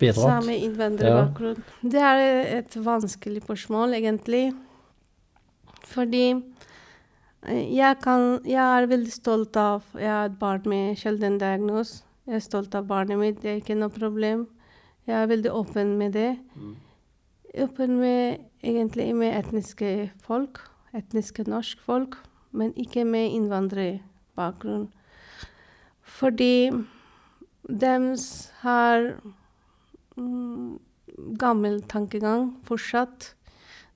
bidratt? 0.00 0.22
Samme 0.22 0.56
innvandrerbakgrunn. 0.58 1.62
Ja. 1.62 1.90
Det 1.94 2.04
er 2.10 2.22
et 2.60 2.76
vanskelig 2.84 3.44
spørsmål, 3.44 3.96
egentlig. 4.00 4.46
Fordi 5.84 6.26
Eh, 7.44 7.76
jeg, 7.76 7.98
kan, 8.02 8.40
jeg, 8.48 8.60
er 8.62 8.88
veldig 8.88 9.12
stolt 9.12 9.56
av 9.60 9.84
Jeg 9.98 10.08
har 10.08 10.30
et 10.30 10.38
barn 10.40 10.64
med 10.70 10.96
sjelden 11.00 11.38
diagnose. 11.40 12.02
Jeg 12.24 12.38
er 12.38 12.44
stolt 12.44 12.74
av 12.74 12.86
barnet 12.88 13.20
mitt. 13.20 13.42
Det 13.42 13.50
er 13.50 13.60
ikke 13.60 13.76
noe 13.76 13.92
problem. 13.92 14.46
Jeg 15.04 15.18
er 15.18 15.28
veldig 15.28 15.52
åpen 15.52 15.96
med 16.00 16.16
det. 16.16 16.30
Mm. 16.56 16.74
Åpen 17.66 17.98
med 18.00 18.46
egentlig 18.64 19.10
med 19.16 19.36
etniske 19.36 19.90
folk. 20.24 20.62
Etniske 20.96 21.44
norsk 21.44 21.82
folk. 21.84 22.16
Men 22.56 22.72
ikke 22.80 23.04
med 23.04 23.34
innvandrerbakgrunn. 23.34 24.88
Fordi 26.00 26.70
de 27.68 27.94
har 28.62 29.10
gammel 31.38 31.80
tankegang 31.90 32.52
fortsatt. 32.66 33.34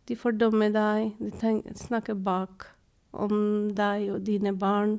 De 0.08 0.16
fordømmer 0.16 0.72
deg, 0.72 1.14
de 1.20 1.62
snakker 1.76 2.14
bak 2.14 2.66
om 3.12 3.70
deg 3.76 4.08
og 4.14 4.22
dine 4.26 4.54
barn. 4.56 4.98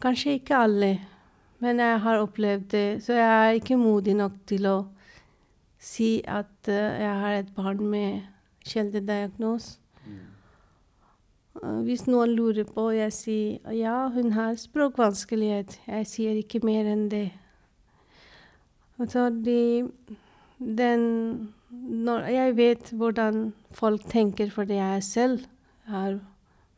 Kanskje 0.00 0.38
ikke 0.38 0.56
alle, 0.56 0.92
men 1.58 1.80
jeg 1.82 2.00
har 2.00 2.22
opplevd 2.22 2.70
det. 2.72 3.02
Så 3.04 3.12
jeg 3.18 3.48
er 3.48 3.58
ikke 3.58 3.76
modig 3.76 4.14
nok 4.16 4.38
til 4.46 4.66
å 4.70 4.78
si 5.80 6.20
at 6.28 6.68
uh, 6.68 6.74
jeg 6.74 7.14
har 7.22 7.38
et 7.40 7.54
barn 7.56 7.82
med 7.90 8.20
kjeldediagnose. 8.68 9.78
Mm. 10.06 10.18
Uh, 11.60 11.80
hvis 11.84 12.06
noen 12.06 12.32
lurer 12.36 12.68
på, 12.68 12.90
jeg 12.94 13.12
sier 13.12 13.76
ja, 13.76 14.08
hun 14.14 14.32
har 14.36 14.54
språkvanskelighet. 14.60 15.80
Jeg 15.88 16.08
sier 16.08 16.40
ikke 16.40 16.62
mer 16.64 16.88
enn 16.88 17.08
det. 17.12 17.30
Altså, 19.00 19.30
de, 19.32 19.88
den 20.60 21.04
når 21.70 22.26
Jeg 22.34 22.56
vet 22.58 22.90
hvordan 22.98 23.52
folk 23.72 24.04
tenker 24.10 24.50
fordi 24.52 24.76
jeg 24.76 25.04
selv 25.06 25.46
har 25.88 26.18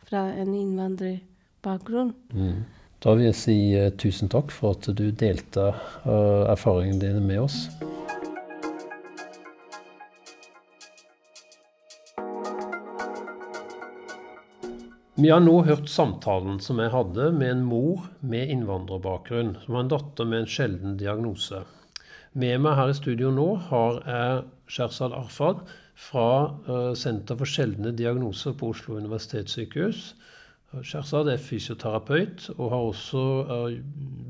fra 0.06 0.28
en 0.36 0.52
innvandrerbakgrunn. 0.54 2.12
Mm. 2.36 2.62
Da 3.02 3.16
vil 3.16 3.26
jeg 3.30 3.38
si 3.38 3.56
uh, 3.74 3.88
tusen 3.98 4.30
takk 4.30 4.52
for 4.54 4.76
at 4.76 4.86
du 4.94 5.08
delte 5.10 5.72
uh, 6.04 6.44
erfaringene 6.52 7.00
dine 7.02 7.24
med 7.24 7.42
oss. 7.42 7.64
Vi 15.18 15.28
har 15.30 15.42
nå 15.42 15.58
hørt 15.66 15.90
samtalen 15.90 16.60
som 16.62 16.80
jeg 16.82 16.92
hadde 16.94 17.32
med 17.36 17.56
en 17.56 17.66
mor 17.66 18.06
med 18.20 18.50
innvandrerbakgrunn, 18.54 19.56
som 19.64 19.76
har 19.76 19.84
en 19.84 19.92
datter 19.92 20.28
med 20.28 20.44
en 20.44 20.50
sjelden 20.50 20.98
diagnose. 21.00 21.64
Med 22.32 22.62
meg 22.64 22.78
her 22.78 22.88
i 22.88 22.96
studio 22.96 23.30
nå 23.34 23.46
har 23.68 23.98
jeg 24.08 24.44
Sherzad 24.72 25.12
Arfad, 25.12 25.66
fra 26.02 26.28
uh, 26.64 26.92
Senter 26.96 27.36
for 27.36 27.48
sjeldne 27.48 27.92
diagnoser 27.92 28.54
på 28.56 28.70
Oslo 28.72 28.96
universitetssykehus. 28.96 30.12
Sherzad 30.88 31.28
er 31.28 31.36
fysioterapeut 31.36 32.46
og 32.54 32.70
har 32.72 32.86
også 32.86 33.24
uh, 33.50 33.74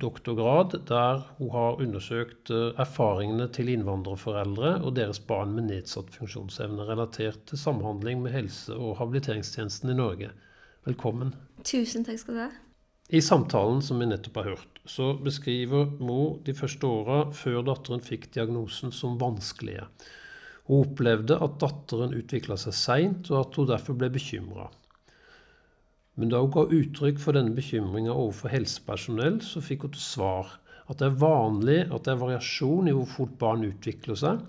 doktorgrad 0.02 0.74
der 0.88 1.22
hun 1.38 1.52
har 1.54 1.78
undersøkt 1.84 2.50
uh, 2.50 2.72
erfaringene 2.82 3.46
til 3.54 3.70
innvandrerforeldre 3.70 4.74
og 4.82 4.96
deres 4.98 5.22
barn 5.22 5.54
med 5.54 5.70
nedsatt 5.70 6.10
funksjonsevne 6.18 6.88
relatert 6.90 7.38
til 7.46 7.62
samhandling 7.62 8.26
med 8.26 8.34
helse- 8.34 8.74
og 8.74 8.98
habiliteringstjenesten 8.98 9.94
i 9.94 9.98
Norge. 10.02 10.34
Velkommen. 10.90 11.36
Tusen 11.62 12.02
takk 12.02 12.18
skal 12.18 12.34
du 12.34 12.44
ha. 12.48 12.50
I 13.12 13.20
samtalen 13.20 13.82
som 13.84 13.98
vi 14.00 14.06
nettopp 14.08 14.38
har 14.40 14.46
hørt, 14.54 14.78
så 14.88 15.10
beskriver 15.20 15.90
mor 16.00 16.38
de 16.46 16.54
første 16.56 16.88
åra 16.88 17.18
før 17.36 17.58
datteren 17.66 18.00
fikk 18.00 18.30
diagnosen 18.32 18.94
som 18.96 19.18
vanskelige. 19.20 19.84
Hun 20.64 20.86
opplevde 20.86 21.36
at 21.44 21.58
datteren 21.60 22.14
utvikla 22.16 22.56
seg 22.56 22.72
seint, 22.78 23.28
og 23.28 23.42
at 23.42 23.58
hun 23.60 23.68
derfor 23.68 23.98
ble 24.00 24.08
bekymra. 24.14 24.70
Men 26.16 26.32
da 26.32 26.40
hun 26.40 26.54
ga 26.56 26.64
uttrykk 26.64 27.20
for 27.20 27.36
denne 27.36 27.52
bekymringa 27.56 28.14
overfor 28.14 28.52
helsepersonell, 28.54 29.42
så 29.44 29.60
fikk 29.64 29.84
hun 29.84 29.92
til 29.92 30.06
svar 30.06 30.56
at 30.88 30.96
det 31.00 31.10
er 31.10 31.20
vanlig 31.20 31.78
at 31.90 32.06
det 32.06 32.14
er 32.14 32.20
variasjon 32.24 32.88
i 32.88 32.96
hvor 32.96 33.08
fort 33.12 33.36
barn 33.40 33.68
utvikler 33.68 34.16
seg. 34.18 34.40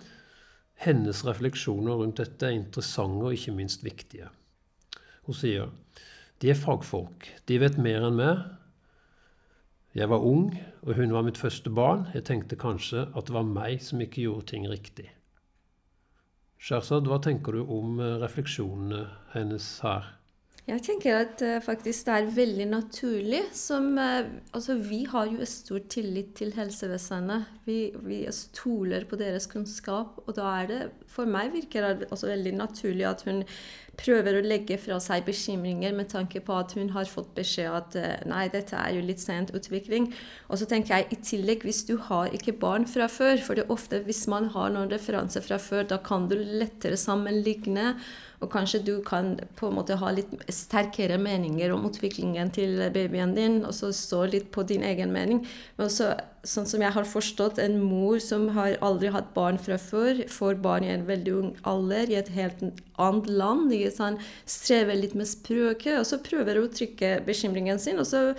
Hennes 0.87 1.25
refleksjoner 1.27 1.99
rundt 1.99 2.23
dette 2.23 2.47
er 2.47 2.55
interessante 2.55 3.27
og 3.27 3.35
ikke 3.35 3.55
minst 3.59 3.83
viktige. 3.83 4.31
Hun 5.27 5.35
sier 5.35 5.67
de 6.43 6.49
er 6.51 6.59
fagfolk, 6.59 7.29
de 7.47 7.57
vet 7.61 7.77
mer 7.79 8.03
enn 8.03 8.17
meg. 8.19 8.39
Jeg 9.95 10.09
var 10.11 10.25
ung, 10.27 10.49
og 10.83 10.97
hun 10.97 11.13
var 11.15 11.23
mitt 11.23 11.39
første 11.39 11.71
barn. 11.71 12.09
Jeg 12.11 12.25
tenkte 12.27 12.57
kanskje 12.59 13.05
at 13.15 13.29
det 13.29 13.35
var 13.35 13.47
meg 13.47 13.79
som 13.85 14.01
ikke 14.03 14.25
gjorde 14.25 14.49
ting 14.51 14.65
riktig. 14.67 15.05
Sherzad, 16.59 17.07
hva 17.07 17.21
tenker 17.23 17.55
du 17.55 17.61
om 17.63 17.95
eh, 18.03 18.17
refleksjonene 18.19 19.05
hennes 19.31 19.69
her? 19.85 20.09
Jeg 20.63 20.79
tenker 20.79 21.17
at 21.17 21.41
uh, 21.43 21.57
faktisk 21.59 22.05
det 22.07 22.13
er 22.15 22.29
veldig 22.37 22.65
naturlig. 22.71 23.41
Som, 23.51 23.97
uh, 23.99 24.23
altså, 24.55 24.77
vi 24.79 25.01
har 25.11 25.27
jo 25.27 25.43
stor 25.45 25.81
tillit 25.91 26.31
til 26.39 26.53
helsevesenet. 26.55 27.49
Vi, 27.65 27.91
vi, 27.99 28.21
stoler 28.31 29.03
på 29.09 29.19
deres 29.19 29.49
kunnskap. 29.51 30.21
Og 30.23 30.37
da 30.37 30.47
er 30.61 30.69
det 30.71 30.81
For 31.11 31.27
meg 31.27 31.51
virker 31.53 31.83
det 31.83 32.07
altså 32.09 32.31
veldig 32.31 32.55
naturlig 32.55 33.05
at 33.05 33.25
hun 33.27 33.43
prøver 33.99 34.37
å 34.37 34.45
legge 34.45 34.77
fra 34.81 34.97
seg 35.03 35.25
bekymringer 35.27 35.93
med 35.95 36.09
tanke 36.13 36.41
på 36.43 36.55
at 36.57 36.73
hun 36.77 36.89
har 36.95 37.09
fått 37.09 37.33
beskjed 37.37 37.69
at 37.69 37.97
eh, 37.99 38.23
nei, 38.29 38.47
dette 38.53 38.77
er 38.79 38.95
jo 38.95 39.03
litt 39.05 39.21
sent 39.21 39.53
utvikling. 39.53 40.07
Og 40.49 40.59
så 40.59 40.67
tenker 40.69 40.95
jeg 40.95 41.13
i 41.13 41.19
tillegg, 41.21 41.65
hvis 41.67 41.83
du 41.89 41.95
har 42.09 42.33
ikke 42.33 42.55
barn 42.57 42.87
fra 42.89 43.05
før, 43.11 43.37
for 43.45 43.57
det 43.57 43.67
er 43.67 43.75
ofte 43.75 44.01
hvis 44.07 44.25
man 44.31 44.49
har 44.55 44.73
noen 44.73 44.91
referanser 44.93 45.45
fra 45.45 45.59
før, 45.61 45.85
da 45.93 46.01
kan 46.01 46.25
du 46.31 46.39
lettere 46.39 46.97
sammenligne. 46.97 47.93
Og 48.43 48.51
kanskje 48.51 48.81
du 48.83 48.93
kan 49.05 49.37
på 49.55 49.69
en 49.69 49.77
måte 49.77 49.95
ha 49.99 50.09
litt 50.11 50.31
sterkere 50.51 51.17
meninger 51.21 51.71
om 51.71 51.85
utviklingen 51.87 52.51
til 52.53 52.81
babyen 52.93 53.35
din, 53.37 53.61
og 53.63 53.71
så 53.77 53.93
stå 53.95 54.25
litt 54.33 54.49
på 54.51 54.65
din 54.67 54.83
egen 54.83 55.13
mening. 55.15 55.43
Men 55.77 55.87
også, 55.87 56.09
sånn 56.43 56.67
som 56.67 56.83
jeg 56.83 56.95
har 56.95 57.07
forstått, 57.07 57.61
en 57.63 57.79
mor 57.79 58.19
som 58.23 58.49
har 58.57 58.75
aldri 58.83 59.13
hatt 59.15 59.31
barn 59.37 59.61
fra 59.61 59.79
før, 59.79 60.25
får 60.27 60.59
barn 60.65 60.87
i 60.87 60.91
en 60.91 61.07
veldig 61.07 61.37
ung 61.39 61.55
alder 61.69 62.11
i 62.11 62.19
et 62.19 62.33
helt 62.35 62.65
annet 62.99 63.31
land. 63.31 63.73
Sånn, 63.95 64.19
strever 64.49 64.99
litt 64.99 65.15
med 65.15 65.29
språket, 65.31 65.95
og 66.01 66.05
så 66.09 66.19
prøver 66.23 66.59
å 66.59 66.67
trykke 66.67 67.15
bekymringen 67.25 67.79
sin. 67.79 68.01
og 68.03 68.09
så 68.09 68.29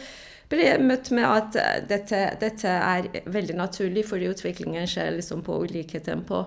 blir 0.52 0.68
jeg 0.68 0.84
møtt 0.84 1.10
med 1.16 1.24
at 1.24 1.56
dette, 1.88 2.18
dette 2.40 2.68
er 2.68 3.08
veldig 3.32 3.56
naturlig, 3.58 4.04
fordi 4.06 4.28
utviklingen 4.30 4.88
skjer 4.90 5.16
liksom 5.16 5.42
på 5.46 5.62
ulike 5.64 6.02
tempo. 6.04 6.44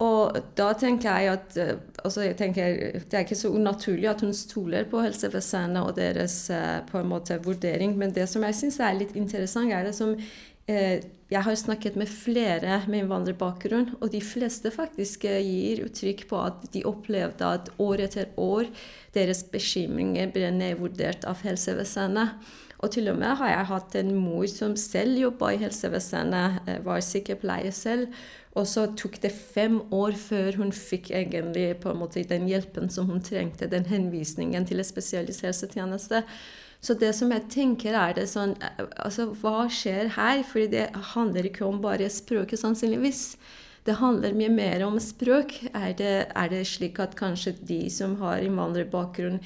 Og 0.00 0.36
da 0.56 0.70
tenker 0.80 1.12
jeg 1.20 1.32
at 1.34 1.56
eh, 1.60 1.72
altså 2.00 2.24
jeg 2.24 2.36
tenker, 2.38 3.00
Det 3.04 3.16
er 3.16 3.26
ikke 3.26 3.36
så 3.36 3.52
unaturlig 3.52 4.08
at 4.08 4.22
hun 4.24 4.32
stoler 4.36 4.86
på 4.88 5.02
helsevesenet 5.04 5.82
og 5.82 5.96
deres 5.98 6.36
eh, 6.54 6.78
på 6.88 7.02
en 7.02 7.10
måte 7.10 7.36
vurdering. 7.44 7.96
Men 8.00 8.14
det 8.16 8.28
som 8.30 8.44
jeg 8.48 8.56
syns 8.56 8.80
er 8.80 8.96
litt 8.96 9.12
interessant, 9.16 9.72
er 9.72 9.84
det 9.84 9.94
som 9.96 10.14
eh, 10.16 11.04
Jeg 11.30 11.44
har 11.46 11.54
snakket 11.54 11.94
med 11.94 12.08
flere 12.10 12.80
med 12.88 13.04
innvandrerbakgrunn, 13.04 13.92
og 14.00 14.08
de 14.10 14.18
fleste 14.24 14.72
faktisk 14.74 15.28
gir 15.28 15.84
uttrykk 15.84 16.24
på 16.26 16.40
at 16.42 16.64
de 16.74 16.82
opplevde 16.88 17.46
at 17.46 17.70
år 17.78 18.02
etter 18.08 18.32
år 18.34 18.66
deres 19.14 19.44
bekymringer 19.52 20.32
ble 20.34 20.50
nedvurdert 20.50 21.28
av 21.30 21.44
helsevesenet. 21.46 22.34
Og 22.80 22.90
til 22.90 23.12
og 23.12 23.20
med 23.20 23.36
har 23.36 23.52
jeg 23.52 23.68
hatt 23.68 23.94
en 24.00 24.10
mor 24.16 24.48
som 24.50 24.74
selv 24.74 25.20
jobba 25.20 25.52
i 25.52 25.60
helsevesenet, 25.60 26.66
var 26.82 27.02
sykepleier 27.04 27.76
selv 27.76 28.08
og 28.58 28.66
så 28.66 28.88
tok 28.98 29.20
det 29.22 29.30
fem 29.30 29.78
år 29.94 30.16
før 30.18 30.56
hun 30.58 30.72
fikk 30.74 31.12
egentlig 31.14 31.68
på 31.82 31.92
en 31.92 32.00
måte 32.00 32.24
den 32.26 32.48
hjelpen 32.50 32.90
som 32.90 33.06
hun 33.10 33.22
trengte, 33.22 33.70
den 33.70 33.86
henvisningen 33.86 34.66
til 34.66 34.82
en 34.82 34.88
spesialisthelsetjeneste. 34.88 36.24
Så 36.80 36.96
det 36.98 37.12
som 37.14 37.30
jeg 37.30 37.46
tenker, 37.52 37.94
er 37.94 38.16
det 38.16 38.26
sånn 38.30 38.56
Altså, 38.96 39.28
hva 39.38 39.68
skjer 39.70 40.14
her? 40.16 40.42
Fordi 40.48 40.70
det 40.72 40.86
handler 41.14 41.46
ikke 41.50 41.66
om 41.68 41.78
bare 41.84 42.08
språket, 42.10 42.58
sannsynligvis. 42.62 43.36
Det 43.86 43.98
handler 44.00 44.36
mye 44.36 44.52
mer 44.52 44.84
om 44.86 44.98
språk. 45.00 45.54
Er 45.70 45.92
det, 45.96 46.14
er 46.34 46.50
det 46.52 46.64
slik 46.68 46.98
at 47.00 47.14
kanskje 47.20 47.54
de 47.68 47.84
som 47.92 48.16
har 48.20 48.42
innvandrerbakgrunn, 48.44 49.38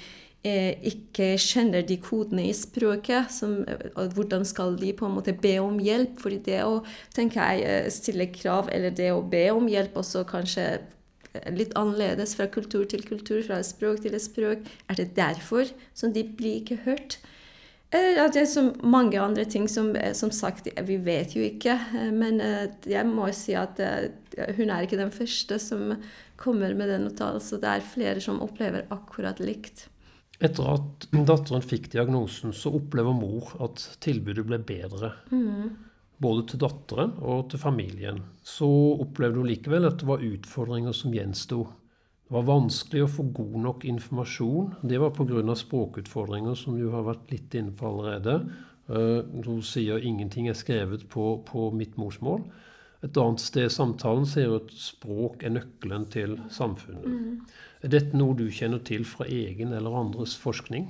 ikke 0.44 1.34
kjenner 1.40 1.84
de 1.88 1.96
kodene 2.04 2.44
i 2.50 2.54
språket. 2.56 3.30
Som, 3.32 3.62
hvordan 3.94 4.44
skal 4.44 4.76
de 4.76 4.92
på 4.96 5.08
en 5.08 5.16
måte 5.16 5.32
be 5.32 5.56
om 5.62 5.78
hjelp? 5.80 6.18
Fordi 6.20 6.40
det 6.44 6.60
å 6.66 6.82
tenker 7.16 7.40
jeg, 7.40 7.64
eh, 7.64 7.90
stille 7.90 8.28
krav, 8.32 8.68
eller 8.72 8.90
det 8.90 9.10
å 9.12 9.22
be 9.24 9.46
om 9.54 9.68
hjelp 9.68 9.96
også 9.96 10.26
kanskje 10.28 10.82
litt 11.50 11.72
annerledes 11.74 12.36
fra 12.36 12.46
kultur 12.46 12.84
til 12.86 13.02
kultur, 13.02 13.42
fra 13.42 13.62
språk 13.64 14.04
til 14.04 14.14
språk. 14.20 14.58
Er 14.88 14.94
det 15.00 15.14
derfor 15.16 15.72
som 15.94 16.12
de 16.12 16.22
blir 16.22 16.60
ikke 16.60 16.84
hørt? 16.84 17.18
Ja, 17.94 18.26
det 18.28 18.40
er 18.42 18.46
så 18.50 18.72
mange 18.82 19.20
andre 19.20 19.44
ting 19.44 19.68
som 19.68 19.92
som 20.14 20.30
sagt, 20.30 20.66
vi 20.82 20.96
vet 20.96 21.34
jo 21.36 21.42
ikke. 21.42 21.78
Men 22.12 22.40
jeg 22.86 23.06
må 23.06 23.30
si 23.32 23.54
at 23.54 23.78
hun 23.78 24.70
er 24.70 24.82
ikke 24.82 24.98
den 24.98 25.14
første 25.14 25.58
som 25.62 25.94
kommer 26.36 26.74
med 26.74 26.90
den 26.90 27.06
uttalelsen. 27.06 27.60
Det 27.62 27.70
er 27.70 27.86
flere 27.94 28.20
som 28.20 28.42
opplever 28.42 28.86
akkurat 28.90 29.38
likt. 29.38 29.88
Etter 30.42 30.66
at 30.66 31.06
datteren 31.12 31.62
fikk 31.62 31.92
diagnosen, 31.92 32.54
så 32.56 32.72
opplever 32.74 33.14
mor 33.14 33.52
at 33.62 33.82
tilbudet 34.02 34.46
ble 34.48 34.58
bedre. 34.66 35.12
Mm. 35.30 35.70
Både 36.24 36.44
til 36.50 36.62
datteren 36.62 37.14
og 37.22 37.48
til 37.52 37.62
familien. 37.62 38.20
Så 38.42 38.66
opplevde 39.04 39.40
hun 39.40 39.50
likevel 39.50 39.86
at 39.86 40.00
det 40.00 40.08
var 40.08 40.24
utfordringer 40.26 40.96
som 40.96 41.14
gjensto. 41.14 41.64
Det 42.24 42.34
var 42.34 42.46
vanskelig 42.48 43.04
å 43.04 43.12
få 43.18 43.26
god 43.36 43.56
nok 43.66 43.86
informasjon. 43.86 44.70
Det 44.82 45.00
var 45.02 45.14
pga. 45.14 45.54
språkutfordringer, 45.60 46.54
som 46.58 46.78
du 46.80 46.88
har 46.90 47.04
vært 47.06 47.30
litt 47.30 47.54
inne 47.54 47.74
på 47.76 47.90
allerede. 47.90 48.38
Uh, 48.88 49.22
hun 49.44 49.62
sier 49.64 50.02
ingenting 50.02 50.48
er 50.48 50.56
skrevet 50.58 51.06
på, 51.08 51.44
på 51.46 51.70
mitt 51.76 51.96
morsmål. 52.00 52.42
Et 53.04 53.20
annet 53.20 53.42
sted 53.42 53.68
i 53.68 53.72
samtalen 53.72 54.24
sier 54.28 54.48
hun 54.48 54.62
at 54.62 54.72
språk 54.80 55.44
er 55.44 55.52
nøkkelen 55.58 56.08
til 56.12 56.38
samfunnet. 56.52 57.04
Mm. 57.04 57.38
Er 57.84 57.90
dette 57.92 58.16
noe 58.16 58.32
du 58.32 58.46
kjenner 58.48 58.80
til 58.80 59.04
fra 59.04 59.26
egen 59.28 59.74
eller 59.76 59.92
andres 59.98 60.32
forskning? 60.40 60.86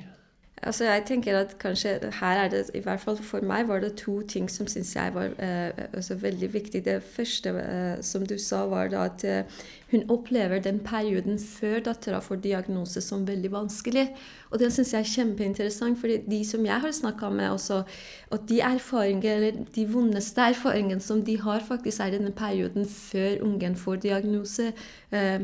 Altså 0.65 0.87
jeg 0.87 1.03
tenker 1.05 1.37
at 1.37 1.57
kanskje 1.61 1.99
her 2.21 2.39
er 2.45 2.49
det, 2.49 2.71
i 2.75 2.81
hvert 2.81 3.01
fall 3.03 3.19
For 3.21 3.45
meg 3.45 3.67
var 3.69 3.83
det 3.83 3.97
to 4.01 4.21
ting 4.23 4.47
som 4.49 4.69
syns 4.71 4.95
jeg 4.97 5.13
var 5.13 5.35
eh, 5.43 5.75
altså 5.93 6.15
veldig 6.15 6.53
viktig. 6.55 6.85
Det 6.85 7.03
første 7.03 7.51
eh, 7.51 7.99
som 8.03 8.25
du 8.27 8.39
sa, 8.39 8.63
var 8.71 8.95
at 8.97 9.25
eh, 9.29 9.43
hun 9.91 10.07
opplever 10.11 10.63
den 10.63 10.79
perioden 10.81 11.39
før 11.39 11.83
dattera 11.91 12.23
får 12.23 12.41
diagnose 12.47 13.03
som 13.05 13.27
veldig 13.29 13.51
vanskelig. 13.53 14.07
Og 14.51 14.63
det 14.63 14.71
syns 14.73 14.95
jeg 14.95 15.01
er 15.01 15.13
kjempeinteressant, 15.13 16.01
fordi 16.01 16.23
de 16.31 16.41
som 16.47 16.65
jeg 16.65 16.81
har 16.81 16.97
snakka 16.97 17.29
med 17.29 17.51
også, 17.51 17.83
og 18.31 18.49
de 18.49 18.61
erfaringer, 18.61 19.37
eller 19.37 19.61
de 19.75 19.87
vondeste 19.91 20.41
erfaringene 20.55 21.03
som 21.03 21.23
de 21.27 21.37
har, 21.43 21.61
faktisk 21.61 22.01
er 22.01 22.17
denne 22.17 22.33
perioden 22.33 22.89
før 22.89 23.43
ungen 23.43 23.77
får 23.77 24.03
diagnose. 24.07 24.73
Eh, 25.13 25.41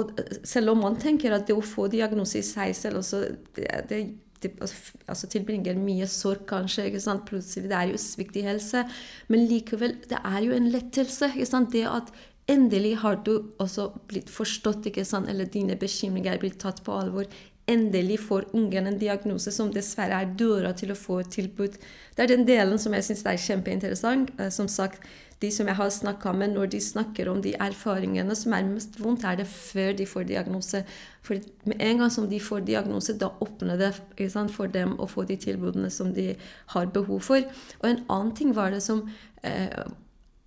og 0.00 0.16
selv 0.46 0.72
om 0.74 0.82
man 0.86 0.98
tenker 1.00 1.36
at 1.36 1.46
det 1.48 1.56
å 1.56 1.64
få 1.64 1.86
diagnose 1.92 2.40
i 2.40 2.46
seg 2.46 2.74
selv 2.76 3.02
også, 3.02 3.22
det, 3.56 3.68
det, 3.90 4.00
det 4.42 4.52
altså 4.60 5.28
tilbringer 5.30 5.78
mye 5.78 6.08
sorg, 6.10 6.46
kanskje. 6.48 6.88
ikke 6.88 7.04
sant? 7.04 7.26
Plutselig, 7.28 7.68
Det 7.68 7.76
er 7.76 7.92
jo 7.92 8.00
svikt 8.00 8.40
i 8.40 8.46
helse. 8.46 8.84
Men 9.28 9.46
likevel, 9.50 9.98
det 10.08 10.18
er 10.24 10.40
jo 10.46 10.56
en 10.56 10.70
lettelse. 10.72 11.32
ikke 11.34 11.50
sant? 11.50 11.72
Det 11.72 11.86
at 11.88 12.12
endelig 12.50 12.96
har 13.04 13.20
du 13.26 13.52
også 13.62 13.90
blitt 14.10 14.30
forstått, 14.32 14.86
ikke 14.90 15.04
sant? 15.04 15.28
eller 15.28 15.44
dine 15.46 15.76
bekymringer 15.78 16.34
er 16.34 16.42
blitt 16.42 16.60
tatt 16.62 16.82
på 16.86 16.96
alvor. 16.96 17.28
Endelig 17.70 18.18
får 18.24 18.48
ungen 18.56 18.88
en 18.88 18.98
diagnose 18.98 19.52
som 19.54 19.70
dessverre 19.70 20.22
er 20.22 20.32
døra 20.38 20.72
til 20.74 20.90
å 20.90 20.98
få 20.98 21.20
et 21.22 21.30
tilbud. 21.36 21.76
Det 22.16 22.24
er 22.24 22.32
den 22.32 22.46
delen 22.48 22.80
som 22.82 22.96
jeg 22.96 23.06
syns 23.06 23.26
er 23.28 23.38
kjempeinteressant. 23.38 24.32
Eh, 24.40 24.50
som 24.50 24.68
sagt, 24.68 25.04
de 25.40 25.48
som 25.52 25.68
jeg 25.70 25.76
har 25.78 25.88
snakka 25.92 26.32
med, 26.36 26.52
når 26.52 26.66
de 26.74 26.80
snakker 26.84 27.28
om 27.32 27.40
de 27.40 27.54
erfaringene 27.56 28.34
som 28.36 28.52
er 28.52 28.66
mest 28.68 28.98
vondt, 29.00 29.24
er 29.24 29.38
det 29.40 29.46
før 29.48 29.94
de 29.96 30.06
får 30.08 30.26
diagnose. 30.28 30.82
For 31.24 31.40
med 31.64 31.80
en 31.80 32.02
gang 32.02 32.12
som 32.12 32.28
de 32.28 32.40
får 32.44 32.66
diagnose, 32.68 33.16
da 33.16 33.30
åpner 33.40 33.80
det 33.80 34.28
sant, 34.32 34.52
for 34.52 34.68
dem 34.68 34.98
å 35.00 35.08
få 35.08 35.24
de 35.28 35.38
tilbudene 35.40 35.88
som 35.90 36.12
de 36.16 36.34
har 36.74 36.92
behov 36.92 37.24
for. 37.30 37.48
Og 37.80 37.88
en 37.88 38.04
annen 38.12 38.34
ting 38.36 38.52
var 38.56 38.74
det 38.74 38.82
som 38.84 39.06
eh, 39.42 39.80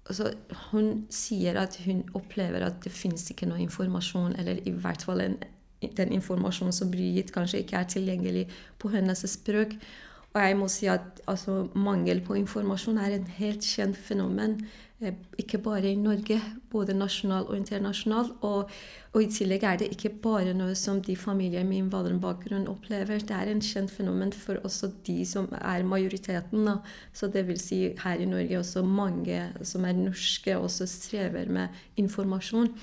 altså, 0.05 0.33
Hun 0.69 1.07
sier 1.09 1.57
at 1.57 1.79
hun 1.87 2.05
opplever 2.13 2.61
at 2.67 2.83
det 2.85 2.93
fins 2.93 3.25
ikke 3.33 3.49
noe 3.49 3.63
informasjon, 3.65 4.37
eller 4.37 4.61
i 4.61 4.77
hvert 4.77 5.05
fall 5.09 5.25
en, 5.25 5.39
den 5.81 6.13
informasjonen 6.13 6.75
som 6.75 6.93
blir 6.93 7.17
gitt, 7.17 7.33
kanskje 7.33 7.65
ikke 7.65 7.81
er 7.81 7.93
tilgjengelig 7.97 8.49
på 8.77 8.93
hennes 8.93 9.25
språk. 9.25 9.73
Og 10.33 10.41
jeg 10.41 10.55
må 10.57 10.67
si 10.71 10.87
at 10.89 11.21
altså, 11.29 11.67
mangel 11.77 12.23
på 12.25 12.37
informasjon 12.39 12.97
er 12.97 13.19
en 13.19 13.29
helt 13.37 13.65
kjent 13.65 13.97
fenomen. 13.97 14.63
Eh, 15.03 15.13
ikke 15.37 15.59
bare 15.61 15.91
i 15.91 15.99
Norge, 15.99 16.39
både 16.71 16.95
nasjonalt 16.97 17.51
og 17.51 17.57
internasjonalt. 17.57 18.31
Og, 18.41 18.71
og, 19.11 19.19
i 19.21 19.29
tillegg 19.29 19.65
er 19.67 19.77
det 19.81 19.91
ikke 19.93 20.09
bare 20.23 20.55
noe 20.57 20.73
som 20.79 21.01
de 21.05 21.15
familier 21.19 21.65
med 21.67 21.83
innvandrerbakgrunn 21.83 22.65
opplever. 22.71 23.21
Det 23.21 23.35
er 23.35 23.51
en 23.51 23.61
kjent 23.61 23.93
fenomen 23.93 24.33
for 24.33 24.57
også 24.63 24.89
de 25.05 25.19
som 25.27 25.51
er 25.59 25.85
majoriteten. 25.85 26.65
Da. 26.65 26.79
Så 27.13 27.29
det 27.33 27.45
vil 27.49 27.61
si 27.61 27.83
her 28.01 28.23
i 28.23 28.29
Norge 28.29 28.57
også 28.63 28.81
mange 28.87 29.43
som 29.61 29.85
er 29.85 29.99
norske, 29.99 30.57
også 30.57 30.89
strever 30.89 31.51
med 31.51 31.83
informasjon. 32.01 32.73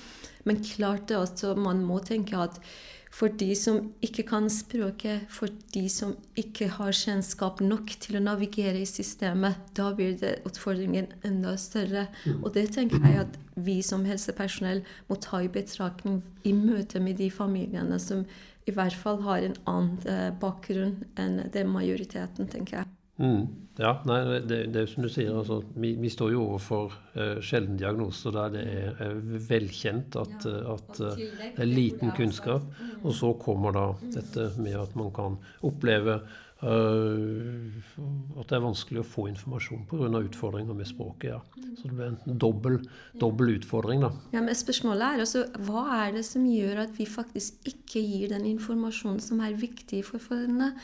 Men 0.46 0.62
klart 0.64 1.08
det 1.08 1.18
altså, 1.18 1.56
man 1.58 1.82
må 1.82 1.98
tenke 2.04 2.38
at 2.38 2.62
for 3.10 3.32
de 3.40 3.50
som 3.58 3.80
ikke 4.04 4.22
kan 4.28 4.46
språket, 4.52 5.26
for 5.28 5.50
de 5.74 5.82
som 5.90 6.14
ikke 6.38 6.68
har 6.76 6.94
kjennskap 6.94 7.60
nok 7.64 7.90
til 8.00 8.20
å 8.20 8.22
navigere 8.22 8.80
i 8.80 8.88
systemet, 8.88 9.58
da 9.76 9.90
blir 9.96 10.14
det 10.20 10.36
utfordringen 10.46 11.10
enda 11.26 11.56
større. 11.58 12.06
Mm. 12.24 12.38
Og 12.44 12.54
det 12.54 12.68
tenker 12.76 13.02
jeg 13.02 13.24
at 13.24 13.40
vi 13.60 13.80
som 13.84 14.06
helsepersonell 14.06 14.84
må 15.10 15.18
ta 15.20 15.42
i 15.42 15.50
betraktning 15.52 16.22
i 16.46 16.54
møte 16.56 17.02
med 17.02 17.18
de 17.20 17.28
familiene 17.34 17.98
som 18.00 18.24
i 18.68 18.74
hvert 18.76 18.94
fall 18.94 19.20
har 19.26 19.42
en 19.42 19.58
annen 19.66 20.08
eh, 20.08 20.30
bakgrunn 20.40 21.00
enn 21.18 21.42
det 21.52 21.66
majoriteten, 21.66 22.48
tenker 22.50 22.80
jeg. 22.80 22.89
Mm. 23.20 23.70
Ja, 23.80 23.94
nei, 24.04 24.18
det, 24.44 24.58
det 24.74 24.82
er 24.82 24.90
som 24.90 25.04
du 25.04 25.08
sier. 25.12 25.30
Altså, 25.32 25.60
vi, 25.78 25.94
vi, 26.00 26.10
står 26.12 26.34
jo 26.34 26.42
overfor 26.50 26.92
uh, 27.14 27.38
sjelden 27.44 27.78
diagnose 27.80 28.32
der 28.34 28.52
det 28.52 28.66
er, 28.66 29.00
er 29.06 29.16
velkjent 29.48 30.18
at, 30.20 30.44
ja, 30.44 30.60
uh, 30.66 30.74
at 30.74 31.00
uh, 31.00 31.16
det 31.16 31.64
er 31.64 31.70
liten 31.70 32.12
kunnskap. 32.16 32.66
Mm. 32.76 32.92
Og 33.04 33.16
så 33.16 33.32
kommer 33.40 33.76
da 33.76 33.86
dette 34.18 34.50
med 34.60 34.76
at 34.82 34.96
man 35.00 35.12
kan 35.16 35.40
oppleve 35.66 36.20
at 36.60 38.50
det 38.50 38.52
er 38.52 38.60
vanskelig 38.60 39.00
å 39.00 39.06
få 39.08 39.22
informasjon 39.30 39.86
pga. 39.88 40.10
utfordringer 40.18 40.76
med 40.76 40.90
språket. 40.90 41.30
ja. 41.30 41.38
Så 41.78 41.88
det 41.88 41.94
blir 41.96 42.10
en 42.10 42.36
dobbel, 42.36 42.76
dobbel 43.16 43.54
utfordring. 43.54 44.02
da. 44.04 44.10
Ja, 44.34 44.42
men 44.44 44.52
Spørsmålet 44.54 45.06
er 45.06 45.22
altså, 45.24 45.46
hva 45.64 45.86
er 46.02 46.18
det 46.18 46.26
som 46.28 46.44
gjør 46.44 46.82
at 46.84 46.92
vi 46.98 47.06
faktisk 47.08 47.64
ikke 47.64 48.02
gir 48.04 48.34
den 48.34 48.44
informasjonen 48.44 49.22
som 49.24 49.40
er 49.40 49.56
viktig 49.56 50.02
for 50.04 50.20
foreldrene? 50.20 50.74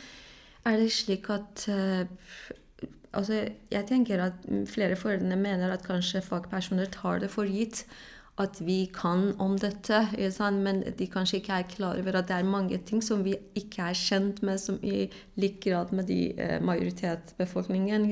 Er 0.66 0.80
det 0.80 0.90
slik 0.92 1.30
at 1.30 1.64
uh, 1.70 2.02
altså 3.14 3.46
Jeg 3.70 3.86
tenker 3.88 4.24
at 4.24 4.44
flere 4.68 4.96
foreldre 4.98 5.38
mener 5.38 5.72
at 5.72 5.86
kanskje 5.86 6.24
fagpersoner 6.26 6.90
tar 6.92 7.22
det 7.22 7.30
for 7.30 7.48
gitt 7.48 7.86
at 8.36 8.58
vi 8.60 8.84
kan 8.92 9.30
om 9.40 9.54
dette, 9.58 10.02
men 10.52 10.82
de 10.98 11.06
kanskje 11.08 11.38
ikke 11.40 11.52
er 11.56 11.70
klar 11.70 11.96
over 11.96 12.18
at 12.18 12.28
det 12.28 12.36
er 12.36 12.44
mange 12.44 12.78
ting 12.84 13.00
som 13.04 13.24
vi 13.24 13.32
ikke 13.56 13.82
er 13.82 13.96
kjent 13.96 14.42
med, 14.44 14.58
som 14.60 14.76
i 14.82 15.06
lik 15.40 15.62
grad 15.64 15.92
med 15.92 16.04
de 16.10 16.34
uh, 16.36 16.58
majoritetsbefolkningen. 16.64 18.10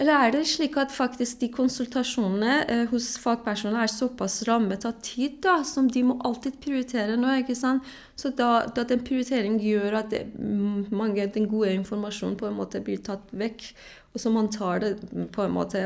Eller 0.00 0.24
er 0.24 0.32
det 0.32 0.46
slik 0.48 0.76
at 0.80 0.92
faktisk 0.94 1.42
de 1.42 1.50
konsultasjonene 1.52 2.54
eh, 2.64 2.84
hos 2.88 3.10
fagpersoner 3.20 3.82
er 3.82 3.92
såpass 3.92 4.38
rammet 4.48 4.86
av 4.88 4.96
tid, 5.04 5.36
da, 5.44 5.58
som 5.68 5.90
de 5.92 6.04
må 6.08 6.16
alltid 6.24 6.56
prioritere 6.64 7.18
nå? 7.20 7.34
ikke 7.42 7.56
sant? 7.58 7.84
Så 8.16 8.32
da, 8.38 8.64
da 8.72 8.86
den 8.88 9.04
prioriteringen 9.04 9.60
gjør 9.60 9.98
at 10.00 10.08
det, 10.14 10.22
mm, 10.32 10.88
mange 10.96 11.28
den 11.34 11.50
gode 11.50 11.74
informasjonen 11.76 12.38
på 12.40 12.48
en 12.48 12.56
måte 12.56 12.80
blir 12.84 13.04
tatt 13.04 13.28
vekk, 13.36 13.68
og 14.14 14.24
så 14.24 14.32
man 14.32 14.48
tar 14.52 14.80
det 14.80 14.94
på 15.32 15.44
en 15.44 15.56
måte 15.60 15.84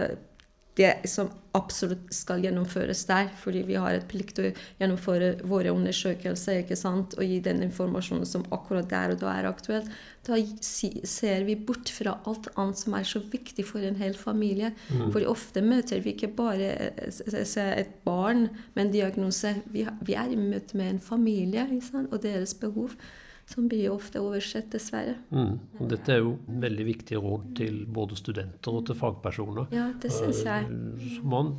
det 0.76 1.08
som 1.08 1.30
absolutt 1.56 2.10
skal 2.12 2.42
gjennomføres 2.44 3.06
der. 3.08 3.30
Fordi 3.40 3.62
vi 3.68 3.78
har 3.80 3.96
et 3.96 4.06
plikt 4.10 4.36
til 4.36 4.50
å 4.50 4.52
gjennomføre 4.80 5.30
våre 5.48 5.72
undersøkelser 5.72 6.60
ikke 6.62 6.76
sant? 6.78 7.16
og 7.16 7.24
gi 7.24 7.38
den 7.44 7.62
informasjonen 7.64 8.28
som 8.28 8.44
akkurat 8.52 8.90
der 8.90 9.14
og 9.14 9.22
da 9.22 9.32
er 9.32 9.48
aktuelt. 9.48 9.88
Da 10.26 10.36
ser 10.66 11.46
vi 11.46 11.56
bort 11.56 11.88
fra 11.94 12.18
alt 12.28 12.50
annet 12.58 12.82
som 12.82 12.96
er 12.98 13.08
så 13.08 13.22
viktig 13.32 13.64
for 13.68 13.84
en 13.86 13.96
hel 14.00 14.16
familie. 14.18 14.72
Mm. 14.90 15.08
For 15.14 15.24
ofte 15.30 15.64
møter 15.64 16.02
vi 16.04 16.12
ikke 16.16 16.34
bare 16.36 16.72
et 16.92 17.94
barn 18.04 18.48
med 18.74 18.86
en 18.86 18.96
diagnose. 18.98 19.56
Vi, 19.72 19.86
er 19.86 20.32
i 20.32 20.40
møte 20.40 20.76
med 20.76 20.96
en 20.96 21.04
familie 21.04 21.68
og 22.10 22.20
deres 22.24 22.56
behov 22.60 22.98
som 23.46 23.68
blir 23.68 23.90
ofte 23.92 24.20
oversett, 24.20 24.70
dessverre. 24.72 25.14
Mm. 25.30 25.58
Og 25.78 25.90
dette 25.90 26.12
er 26.12 26.22
jo 26.22 26.36
veldig 26.46 26.86
viktige 26.88 27.20
råd 27.22 27.50
til 27.60 27.82
både 27.86 28.18
studenter 28.18 28.74
og 28.74 28.86
til 28.88 28.98
fagpersoner. 28.98 29.68
Ja, 29.74 29.90
det 30.02 30.10
synes 30.14 30.42
jeg. 30.46 30.66
Eh, 30.66 31.10
som 31.16 31.30
man 31.30 31.52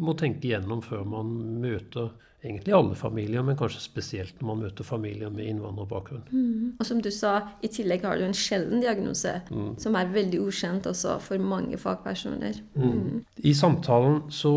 må 0.00 0.16
tenke 0.20 0.50
gjennom 0.52 0.82
før 0.84 1.06
man 1.08 1.32
møter 1.62 2.12
egentlig 2.42 2.72
alle 2.72 2.94
familier, 2.96 3.42
men 3.44 3.56
kanskje 3.58 3.82
spesielt 3.84 4.38
når 4.40 4.48
man 4.48 4.62
møter 4.64 4.86
familier 4.86 5.32
med 5.32 5.48
innvandrerbakgrunn. 5.50 6.22
Mm. 6.32 6.76
Og 6.80 6.86
som 6.88 7.02
du 7.04 7.10
sa, 7.12 7.34
i 7.60 7.68
tillegg 7.72 8.06
har 8.06 8.16
du 8.16 8.24
en 8.24 8.36
sjelden 8.36 8.80
diagnose, 8.80 9.34
mm. 9.50 9.74
som 9.82 9.98
er 9.98 10.12
veldig 10.14 10.40
ukjent 10.46 10.88
også 10.88 11.18
for 11.24 11.42
mange 11.42 11.80
fagpersoner. 11.80 12.62
Mm. 12.74 12.86
mm. 12.86 13.18
I 13.44 13.52
samtalen 13.56 14.22
så 14.32 14.52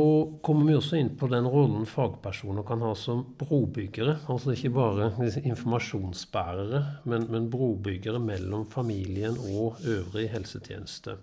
kommer 0.46 0.69
vi 0.69 0.78
også 0.78 1.00
inn 1.00 1.12
på 1.19 1.28
den 1.32 1.48
rollen 1.50 1.86
fagpersoner 1.89 2.65
kan 2.67 2.84
ha 2.84 2.93
som 3.00 3.26
brobyggere. 3.39 4.17
Altså 4.32 4.56
ikke 4.56 4.74
bare 4.78 5.12
informasjonsbærere, 5.43 6.84
men, 7.10 7.28
men 7.32 7.52
brobyggere 7.52 8.22
mellom 8.24 8.65
familien 8.72 9.36
og 9.54 9.84
øvrig 9.84 10.30
helsetjeneste. 10.32 11.17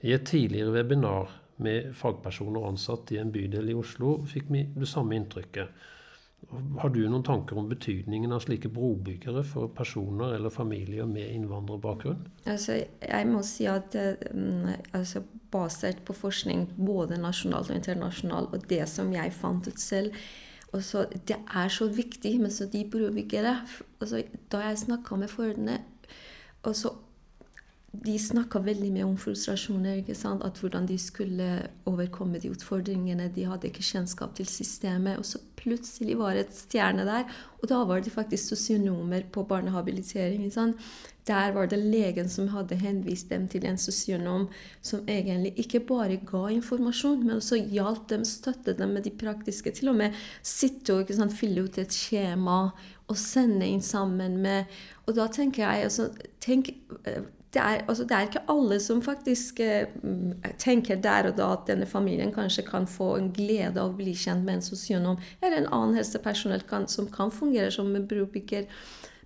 I 0.00 0.14
et 0.16 0.24
tidligere 0.24 0.72
webinar 0.72 1.39
med 1.62 1.94
fagpersoner 1.96 2.66
ansatt 2.68 3.12
i 3.14 3.20
en 3.20 3.32
bydel 3.32 3.72
i 3.72 3.78
Oslo, 3.78 4.18
fikk 4.28 4.50
vi 4.52 4.66
det 4.76 4.88
samme 4.88 5.16
inntrykket. 5.18 5.86
Har 6.80 6.88
du 6.88 7.02
noen 7.04 7.22
tanker 7.22 7.58
om 7.60 7.68
betydningen 7.68 8.32
av 8.32 8.40
slike 8.42 8.70
brobyggere 8.72 9.42
for 9.46 9.68
personer 9.76 10.34
eller 10.38 10.52
familier 10.52 11.06
med 11.06 11.28
innvandrerbakgrunn? 11.36 12.22
Altså, 12.48 12.78
jeg 13.04 13.28
må 13.28 13.42
si 13.46 13.68
at 13.70 13.94
um, 14.32 14.70
altså, 14.96 15.22
basert 15.52 16.00
på 16.08 16.16
forskning 16.16 16.64
både 16.78 17.20
nasjonalt 17.20 17.70
og 17.70 17.76
internasjonalt, 17.76 18.56
og 18.56 18.64
det 18.72 18.86
som 18.88 19.12
jeg 19.14 19.36
fant 19.36 19.68
ut 19.68 19.80
selv 19.80 20.16
også, 20.70 21.06
Det 21.26 21.36
er 21.54 21.68
så 21.68 21.88
viktig 21.90 22.40
med 22.40 22.52
så 22.54 22.68
de 22.70 22.84
brobyggere. 22.86 23.56
Altså, 24.00 24.22
da 24.52 24.58
jeg 24.68 24.78
snakka 24.78 25.16
med 25.16 25.28
foreldrene 25.28 25.80
og 26.62 26.76
så 26.76 26.92
de 27.90 28.14
snakka 28.22 28.60
veldig 28.62 28.88
mye 28.94 29.06
om 29.08 29.16
frustrasjoner. 29.18 29.98
ikke 30.00 30.14
sant? 30.14 30.44
At 30.46 30.58
Hvordan 30.62 30.86
de 30.86 30.98
skulle 30.98 31.48
overkomme 31.90 32.38
de 32.38 32.52
utfordringene. 32.54 33.30
De 33.34 33.48
hadde 33.50 33.66
ikke 33.66 33.82
kjennskap 33.82 34.36
til 34.38 34.46
systemet. 34.46 35.18
Og 35.18 35.26
så 35.26 35.40
plutselig 35.58 36.18
var 36.18 36.34
det 36.34 36.46
et 36.46 36.56
stjerne 36.56 37.04
der. 37.04 37.24
Og 37.60 37.68
da 37.68 37.82
var 37.84 38.00
det 38.00 38.12
faktisk 38.12 38.54
sosionomer 38.54 39.26
på 39.32 39.42
barnehabilitering. 39.42 40.44
ikke 40.44 40.54
sant? 40.54 40.76
Der 41.26 41.52
var 41.52 41.66
det 41.66 41.78
legen 41.78 42.28
som 42.28 42.48
hadde 42.48 42.78
henvist 42.78 43.28
dem 43.30 43.48
til 43.48 43.66
en 43.66 43.78
sosionom 43.78 44.48
som 44.82 45.02
egentlig 45.08 45.52
ikke 45.58 45.80
bare 45.80 46.16
ga 46.16 46.48
informasjon, 46.48 47.26
men 47.26 47.36
også 47.36 47.58
hjalp 47.70 48.08
dem, 48.08 48.24
støttet 48.24 48.78
dem 48.78 48.88
med 48.88 49.04
de 49.04 49.10
praktiske. 49.10 49.70
Til 49.70 49.88
og 49.92 49.96
med 49.96 50.16
sitte 50.42 50.94
og 50.94 51.10
sant, 51.14 51.34
fylle 51.36 51.66
ut 51.66 51.78
et 51.78 51.92
skjema 51.92 52.70
og 53.10 53.18
sende 53.18 53.66
inn 53.66 53.82
sammen 53.82 54.38
med 54.38 54.64
Og 55.06 55.16
da 55.16 55.26
tenker 55.26 55.66
jeg 55.66 55.84
altså, 55.84 56.08
tenk, 56.40 56.70
eh, 57.04 57.22
det 57.50 57.58
er, 57.58 57.80
altså, 57.88 58.04
det 58.06 58.14
er, 58.14 58.28
ikke 58.28 58.44
alle 58.52 58.78
som 58.82 59.00
faktisk 59.02 59.60
eh, 59.64 59.90
tenker 60.62 61.00
der 61.02 61.30
og 61.30 61.36
da 61.38 61.48
at 61.56 61.66
denne 61.66 61.86
familien 61.88 62.30
kanskje 62.34 62.62
kan 62.68 62.86
få 62.86 63.16
en 63.18 63.32
glede 63.34 63.74
av 63.74 63.90
å 63.90 63.98
bli 63.98 64.14
kjent 64.14 64.46
med 64.46 64.60
en 64.60 64.66
sosionom 64.68 65.18
eller 65.40 65.58
en 65.58 65.70
annen 65.74 65.98
helsepersonell 65.98 66.62
kan, 66.70 66.86
som 66.86 67.10
kan 67.10 67.32
fungere 67.34 67.72
som 67.74 67.90
en 67.96 68.06
brobygger. 68.06 68.68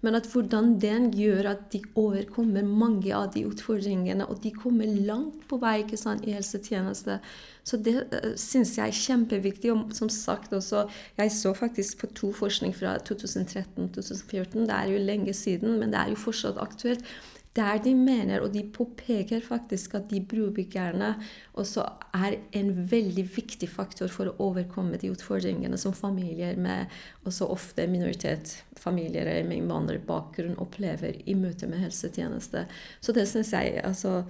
Men 0.05 0.17
at 0.19 0.27
hvordan 0.29 0.75
den 0.81 1.11
gjør 1.17 1.51
at 1.55 1.69
de 1.73 1.81
overkommer 1.97 2.65
mange 2.65 3.13
av 3.17 3.31
de 3.33 3.47
utfordringene, 3.49 4.27
og 4.29 4.43
de 4.45 4.51
kommer 4.53 4.89
langt 5.09 5.47
på 5.49 5.57
vei 5.63 5.79
sant, 5.97 6.27
i 6.29 6.35
helsetjeneste. 6.37 7.17
Så 7.65 7.81
det 7.81 7.95
uh, 8.13 8.35
syns 8.37 8.75
jeg 8.77 8.93
er 8.93 8.99
kjempeviktig. 8.99 9.73
Og 9.73 9.95
som 9.97 10.13
sagt 10.13 10.53
også, 10.53 10.85
jeg 11.17 11.33
så 11.33 11.55
faktisk 11.57 12.03
på 12.03 12.13
to 12.21 12.33
forskning 12.37 12.77
fra 12.77 12.99
2013-2014. 13.01 14.67
Det 14.69 14.77
er 14.77 14.93
jo 14.93 15.01
lenge 15.01 15.33
siden, 15.33 15.79
men 15.81 15.97
det 15.97 16.03
er 16.03 16.13
jo 16.13 16.21
fortsatt 16.27 16.61
aktuelt 16.61 17.09
der 17.55 17.79
de 17.79 17.93
mener, 17.95 18.43
og 18.43 18.51
de 18.55 18.65
påpeker 18.67 19.43
faktisk 19.45 19.95
at 19.95 20.09
de 20.11 20.19
brobyggerne 20.27 21.13
også 21.61 21.85
er 22.19 22.39
en 22.59 22.73
veldig 22.91 23.25
viktig 23.37 23.69
faktor 23.71 24.11
for 24.11 24.31
å 24.31 24.49
overkomme 24.49 24.99
de 24.99 25.13
utfordringene 25.15 25.79
som 25.79 25.95
familier 25.95 26.59
med 26.59 26.91
også 27.23 27.47
ofte 27.55 27.87
minoritetsfamilier 27.91 29.47
med 29.47 29.61
innvandrerbakgrunn 29.61 30.59
opplever 30.59 31.21
i 31.23 31.39
møte 31.39 31.71
med 31.71 31.85
helsetjeneste. 31.85 32.67
Så 33.01 33.15
det 33.15 33.29
syns 33.31 33.55
jeg 33.55 33.79
altså 33.87 34.25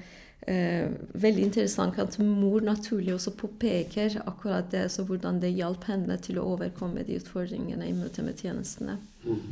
eh, 0.44 0.92
veldig 1.16 1.48
interessant 1.48 1.98
at 2.04 2.20
mor 2.20 2.60
naturlig 2.60 3.16
også 3.16 3.32
påpeker 3.40 4.20
akkurat 4.26 4.68
det, 4.74 4.90
så 4.92 5.08
hvordan 5.08 5.40
det 5.40 5.56
hjalp 5.56 5.88
henne 5.88 6.20
til 6.20 6.42
å 6.42 6.48
overkomme 6.58 7.08
de 7.08 7.22
utfordringene 7.22 7.88
i 7.88 7.96
møte 7.96 8.26
med 8.26 8.36
tjenestene. 8.36 9.00
Mm. 9.24 9.44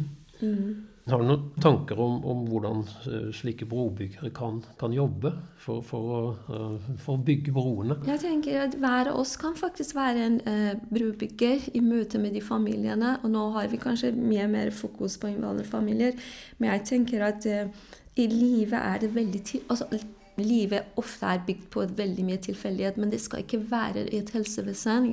Mm. 0.43 0.92
Har 1.11 1.19
du 1.19 1.27
noen 1.27 1.49
tanker 1.59 1.99
om, 1.99 2.21
om 2.31 2.45
hvordan 2.47 2.85
eh, 3.11 3.31
slike 3.35 3.67
brobyggere 3.67 4.31
kan, 4.35 4.61
kan 4.79 4.93
jobbe 4.95 5.33
for, 5.59 5.83
for, 5.83 6.13
å, 6.15 6.21
eh, 6.55 6.93
for, 7.03 7.17
å, 7.17 7.23
bygge 7.27 7.55
broene? 7.57 7.97
Jeg 8.07 8.23
tenker 8.23 8.61
at 8.69 8.77
Hver 8.79 9.11
av 9.11 9.19
oss 9.19 9.35
kan 9.41 9.57
faktisk 9.59 9.97
være 9.99 10.29
en 10.29 10.39
eh, 10.47 10.77
brobygger 10.95 11.67
i 11.75 11.83
møte 11.83 12.23
med 12.23 12.39
de 12.39 12.45
familiene. 12.45 13.17
Og 13.25 13.35
nå 13.35 13.49
har 13.57 13.67
vi 13.73 13.83
kanskje 13.83 14.13
mye 14.15 14.47
mer 14.53 14.71
fokus 14.71 15.19
på 15.19 15.33
innvandrerfamilier, 15.33 16.15
men 16.63 16.75
jeg 16.77 16.87
tenker 16.95 17.27
at 17.33 17.51
eh, 17.51 17.91
i 18.23 18.29
livet 18.31 18.79
er 18.79 19.03
det 19.03 19.15
veldig 19.17 19.43
altså, 19.73 19.91
livet 20.41 20.97
ofte 21.01 21.29
er 21.29 21.43
bygd 21.47 21.69
på 21.73 21.85
veldig 21.99 22.25
mye 22.27 22.41
tilfeldighet, 22.43 22.99
men 23.01 23.13
det 23.13 23.21
skal 23.21 23.43
ikke 23.45 23.63
være 23.71 24.07
i 24.09 24.21
et 24.23 24.33
helsevesen. 24.33 25.11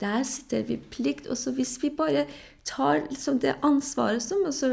Der 0.00 0.22
sitter 0.22 0.62
vi 0.68 0.76
plikt. 0.90 1.26
og 1.26 1.36
så 1.36 1.52
Hvis 1.52 1.78
vi 1.82 1.90
bare 1.90 2.26
tar 2.64 3.02
liksom 3.10 3.38
det 3.42 3.56
ansvaret 3.62 4.22
som 4.22 4.44
også 4.46 4.70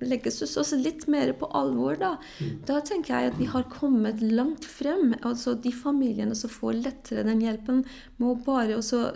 legges 0.00 0.42
oss 0.42 0.72
litt 0.78 1.08
mer 1.08 1.32
på 1.32 1.48
alvor, 1.58 1.96
da, 1.98 2.12
mm. 2.38 2.62
da 2.68 2.80
tenker 2.80 3.14
jeg 3.14 3.32
at 3.32 3.38
vi 3.40 3.48
har 3.50 3.66
kommet 3.72 4.22
langt 4.22 4.64
frem. 4.64 5.14
altså 5.22 5.54
De 5.54 5.72
familiene 5.72 6.34
som 6.34 6.50
får 6.50 6.82
lettere 6.84 7.26
den 7.26 7.42
hjelpen, 7.42 7.84
må 8.18 8.36
bare 8.46 8.76
også 8.78 9.10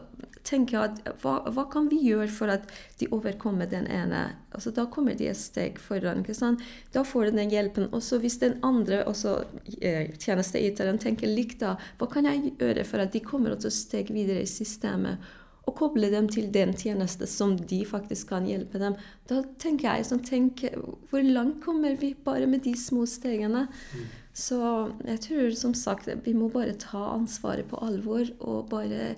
tenke 0.51 0.79
at 0.81 1.01
hva, 1.23 1.37
hva, 1.47 1.65
kan 1.71 1.89
vi 1.91 2.01
gjøre 2.05 2.29
for 2.33 2.53
at 2.53 2.67
de 3.01 3.09
overkommer 3.15 3.71
den 3.71 3.87
ene? 3.91 4.27
Altså, 4.51 4.73
da 4.75 4.87
kommer 4.91 5.17
de 5.19 5.31
et 5.31 5.39
steg 5.39 5.79
foran. 5.81 6.25
ikke 6.25 6.37
sant? 6.37 6.63
Da 6.95 7.05
får 7.07 7.31
de 7.31 7.37
den 7.39 7.53
hjelpen. 7.55 7.89
Og 7.95 8.03
så 8.05 8.21
hvis 8.23 8.41
den 8.43 8.59
andre 8.67 9.05
også 9.09 9.37
eh, 9.81 10.11
tjenesteyteren 10.19 11.01
tenker 11.03 11.31
likt, 11.31 11.61
da, 11.63 11.77
hva 12.01 12.11
kan 12.11 12.29
jeg 12.29 12.55
gjøre 12.59 12.87
for 12.89 13.05
at 13.05 13.15
de 13.15 13.23
kommer 13.25 13.55
et 13.55 13.69
steg 13.75 14.11
videre 14.15 14.43
i 14.45 14.51
systemet? 14.51 15.31
Og 15.69 15.77
koble 15.77 16.09
dem 16.11 16.27
til 16.33 16.49
den 16.51 16.73
tjeneste 16.75 17.29
som 17.31 17.53
de 17.55 17.85
faktisk 17.87 18.33
kan 18.33 18.49
hjelpe 18.49 18.81
dem. 18.83 18.97
Da 19.31 19.43
tenker 19.61 19.93
jeg 19.93 20.09
sånn, 20.09 20.25
tenk, 20.27 20.65
Hvor 21.11 21.23
langt 21.23 21.61
kommer 21.63 21.95
vi 22.01 22.15
bare 22.15 22.49
med 22.51 22.65
de 22.65 22.75
små 22.75 23.05
stegene? 23.07 23.69
Mm. 23.69 24.09
Så 24.37 24.59
jeg 25.05 25.21
tror 25.25 25.55
som 25.59 25.73
sagt 25.75 26.09
vi 26.25 26.35
må 26.37 26.49
bare 26.53 26.77
ta 26.79 27.01
ansvaret 27.17 27.67
på 27.71 27.81
alvor 27.83 28.29
og 28.39 28.69
bare 28.71 29.15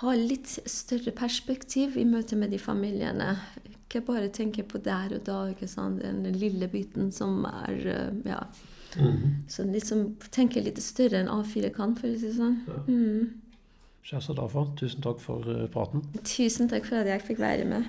ha 0.00 0.14
litt 0.14 0.46
større 0.70 1.12
perspektiv 1.16 1.98
i 1.98 2.06
møte 2.06 2.38
med 2.38 2.54
de 2.54 2.60
familiene. 2.62 3.34
Ikke 3.66 4.04
bare 4.06 4.30
tenke 4.34 4.62
på 4.66 4.78
der 4.78 5.16
og 5.18 5.26
da, 5.26 5.40
ikke 5.50 5.68
sant? 5.70 6.02
den 6.02 6.38
lille 6.38 6.68
biten 6.70 7.10
som 7.14 7.44
er 7.50 7.82
eh, 7.96 8.22
ja. 8.30 8.40
Mm. 8.94 9.42
Så 9.50 9.66
liksom 9.66 10.04
tenke 10.30 10.62
litt 10.62 10.78
større 10.82 11.18
enn 11.18 11.30
A4 11.30 11.72
kan, 11.74 11.96
for 11.98 12.06
å 12.06 12.14
si 12.14 12.28
det 12.28 12.36
sånn. 12.38 12.60
Ja. 12.70 12.82
Mm. 12.86 13.40
Shazad 14.04 14.38
tusen 14.78 15.02
takk 15.02 15.18
for 15.24 15.42
eh, 15.50 15.66
praten. 15.72 16.04
Tusen 16.22 16.70
takk 16.70 16.86
for 16.86 17.02
at 17.02 17.10
jeg 17.10 17.26
fikk 17.26 17.42
være 17.42 17.66
med. 17.66 17.88